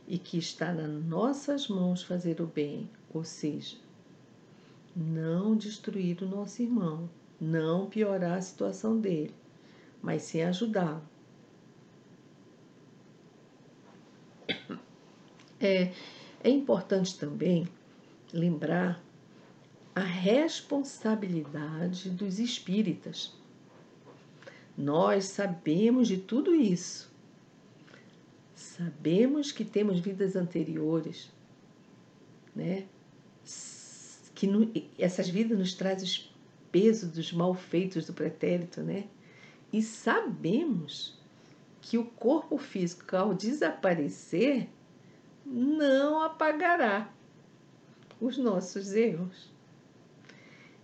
e 0.06 0.18
que 0.18 0.38
está 0.38 0.72
nas 0.72 1.04
nossas 1.04 1.68
mãos 1.68 2.02
fazer 2.02 2.40
o 2.40 2.46
bem, 2.46 2.88
ou 3.12 3.24
seja, 3.24 3.76
não 4.94 5.56
destruir 5.56 6.22
o 6.22 6.28
nosso 6.28 6.62
irmão, 6.62 7.08
não 7.40 7.88
piorar 7.88 8.38
a 8.38 8.42
situação 8.42 9.00
dele, 9.00 9.34
mas 10.02 10.22
sim 10.22 10.42
ajudá-lo. 10.42 11.09
É, 15.60 15.92
é 16.42 16.48
importante 16.48 17.18
também 17.18 17.68
lembrar 18.32 18.98
a 19.94 20.00
responsabilidade 20.00 22.08
dos 22.10 22.38
espíritas. 22.38 23.34
Nós 24.76 25.24
sabemos 25.26 26.08
de 26.08 26.16
tudo 26.16 26.54
isso. 26.54 27.10
Sabemos 28.54 29.52
que 29.52 29.64
temos 29.64 30.00
vidas 30.00 30.34
anteriores, 30.36 31.30
né? 32.56 32.86
Que 34.34 34.46
no, 34.46 34.72
essas 34.98 35.28
vidas 35.28 35.58
nos 35.58 35.74
trazem 35.74 36.04
os 36.04 36.32
pesos 36.72 37.10
dos 37.10 37.30
malfeitos 37.32 38.06
do 38.06 38.14
pretérito, 38.14 38.80
né? 38.80 39.04
E 39.72 39.82
sabemos 39.82 41.18
que 41.82 41.98
o 41.98 42.04
corpo 42.04 42.56
físico, 42.56 43.16
ao 43.16 43.34
desaparecer, 43.34 44.68
não 45.50 46.22
apagará 46.22 47.12
os 48.20 48.38
nossos 48.38 48.92
erros 48.92 49.50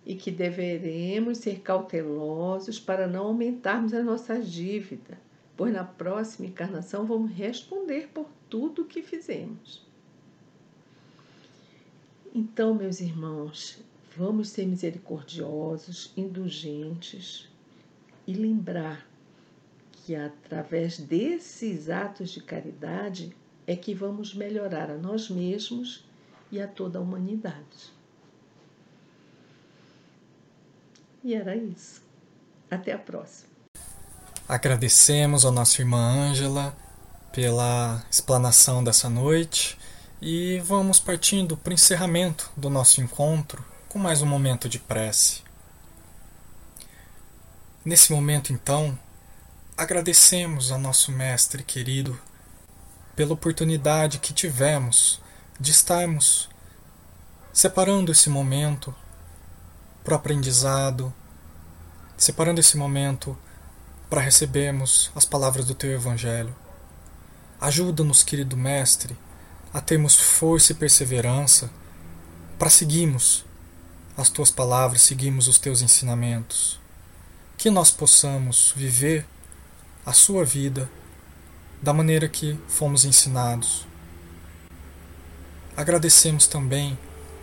e 0.05 0.17
que 0.17 0.31
deveremos 0.33 1.39
ser 1.39 1.61
cautelosos 1.61 2.81
para 2.81 3.07
não 3.07 3.27
aumentarmos 3.27 3.95
a 3.95 4.03
nossa 4.03 4.41
dívida, 4.41 5.19
pois 5.57 5.73
na 5.73 5.85
próxima 5.85 6.49
encarnação 6.49 7.07
vamos 7.07 7.31
responder 7.31 8.09
por 8.09 8.29
tudo 8.51 8.83
o 8.83 8.87
que 8.87 9.03
fizemos. 9.03 9.87
Então, 12.35 12.75
meus 12.75 13.01
irmãos, 13.01 13.79
vamos 14.17 14.49
ser 14.49 14.67
misericordiosos, 14.67 16.13
indulgentes 16.17 17.49
e 18.27 18.35
lembrar 18.35 19.07
que 19.93 20.15
através 20.15 20.99
desses 20.99 21.89
atos 21.89 22.31
de 22.31 22.43
caridade 22.43 23.35
é 23.67 23.75
que 23.75 23.95
vamos 23.95 24.35
melhorar 24.35 24.91
a 24.91 24.97
nós 24.97 25.29
mesmos 25.29 26.05
e 26.51 26.61
a 26.61 26.69
toda 26.69 26.99
a 26.99 27.03
humanidade. 27.03 27.93
E 31.25 31.35
era 31.35 31.57
isso. 31.57 32.03
Até 32.71 32.93
a 32.93 32.99
próxima. 32.99 33.51
Agradecemos 34.49 35.45
ao 35.45 35.51
nossa 35.51 35.81
irmã 35.83 35.99
Ângela 35.99 36.77
pela 37.33 38.05
explanação 38.11 38.83
dessa 38.83 39.11
noite 39.11 39.77
e 40.23 40.61
vamos 40.61 41.01
partindo 41.01 41.57
para 41.57 41.73
o 41.73 41.75
encerramento 41.75 42.51
do 42.57 42.71
nosso 42.71 43.01
encontro 43.01 43.65
com 43.89 43.99
mais 43.99 44.23
um 44.23 44.27
momento 44.27 44.69
de 44.69 44.79
prece. 44.79 45.43
Nesse 47.85 48.13
momento, 48.13 48.53
então, 48.53 48.99
agradecemos 49.77 50.71
ao 50.71 50.79
nosso 50.79 51.13
Mestre 51.13 51.63
querido 51.63 52.19
pela 53.17 53.33
oportunidade 53.33 54.19
que 54.19 54.35
tivemos 54.35 55.21
de 55.59 55.71
estarmos 55.71 56.51
separando 57.51 58.13
esse 58.13 58.29
momento 58.29 58.95
para 60.05 60.13
o 60.13 60.17
aprendizado, 60.17 61.13
separando 62.17 62.61
esse 62.61 62.77
momento 62.77 63.37
para 64.11 64.21
recebermos 64.21 65.11
as 65.17 65.25
palavras 65.25 65.65
do 65.65 65.75
Teu 65.75 65.91
Evangelho. 65.91 66.55
Ajuda-nos, 67.59 68.23
querido 68.23 68.57
Mestre, 68.57 69.17
a 69.73 69.81
termos 69.81 70.15
força 70.15 70.73
e 70.73 70.75
perseverança 70.75 71.71
para 72.59 72.69
seguirmos 72.69 73.47
as 74.17 74.29
Tuas 74.29 74.51
palavras, 74.51 75.03
seguirmos 75.03 75.49
os 75.49 75.59
Teus 75.59 75.81
ensinamentos. 75.81 76.79
Que 77.57 77.71
nós 77.71 77.91
possamos 77.91 78.75
viver 78.77 79.27
a 80.05 80.13
Sua 80.13 80.45
vida 80.45 80.89
da 81.83 81.93
maneira 81.93 82.29
que 82.29 82.59
fomos 82.69 83.05
ensinados. 83.05 83.87
Agradecemos 85.77 86.47
também 86.47 86.99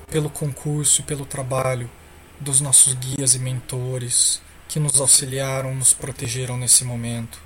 pelo 0.09 0.29
concurso 0.29 1.01
e 1.01 1.03
pelo 1.03 1.25
trabalho 1.25 1.89
dos 2.39 2.59
nossos 2.59 2.93
guias 2.93 3.35
e 3.35 3.39
mentores 3.39 4.41
que 4.67 4.79
nos 4.79 4.99
auxiliaram, 4.99 5.75
nos 5.75 5.93
protegeram 5.93 6.57
nesse 6.57 6.83
momento. 6.83 7.39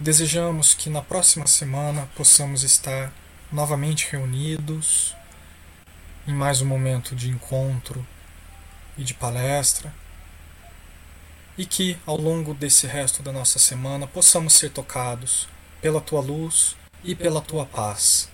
Desejamos 0.00 0.74
que 0.74 0.88
na 0.88 1.02
próxima 1.02 1.46
semana 1.46 2.08
possamos 2.14 2.62
estar 2.62 3.12
novamente 3.52 4.08
reunidos 4.10 5.14
em 6.26 6.32
mais 6.32 6.60
um 6.60 6.66
momento 6.66 7.16
de 7.16 7.30
encontro 7.30 8.06
e 8.96 9.04
de 9.04 9.14
palestra, 9.14 9.92
e 11.58 11.66
que, 11.66 11.98
ao 12.06 12.16
longo 12.16 12.54
desse 12.54 12.86
resto 12.86 13.22
da 13.22 13.32
nossa 13.32 13.58
semana, 13.58 14.06
possamos 14.06 14.54
ser 14.54 14.70
tocados 14.70 15.48
pela 15.82 16.00
tua 16.00 16.20
luz 16.20 16.76
e 17.02 17.16
pela 17.16 17.40
tua 17.40 17.66
paz. 17.66 18.30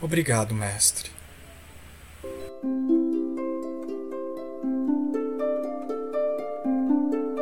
Obrigado, 0.00 0.54
Mestre. 0.54 1.10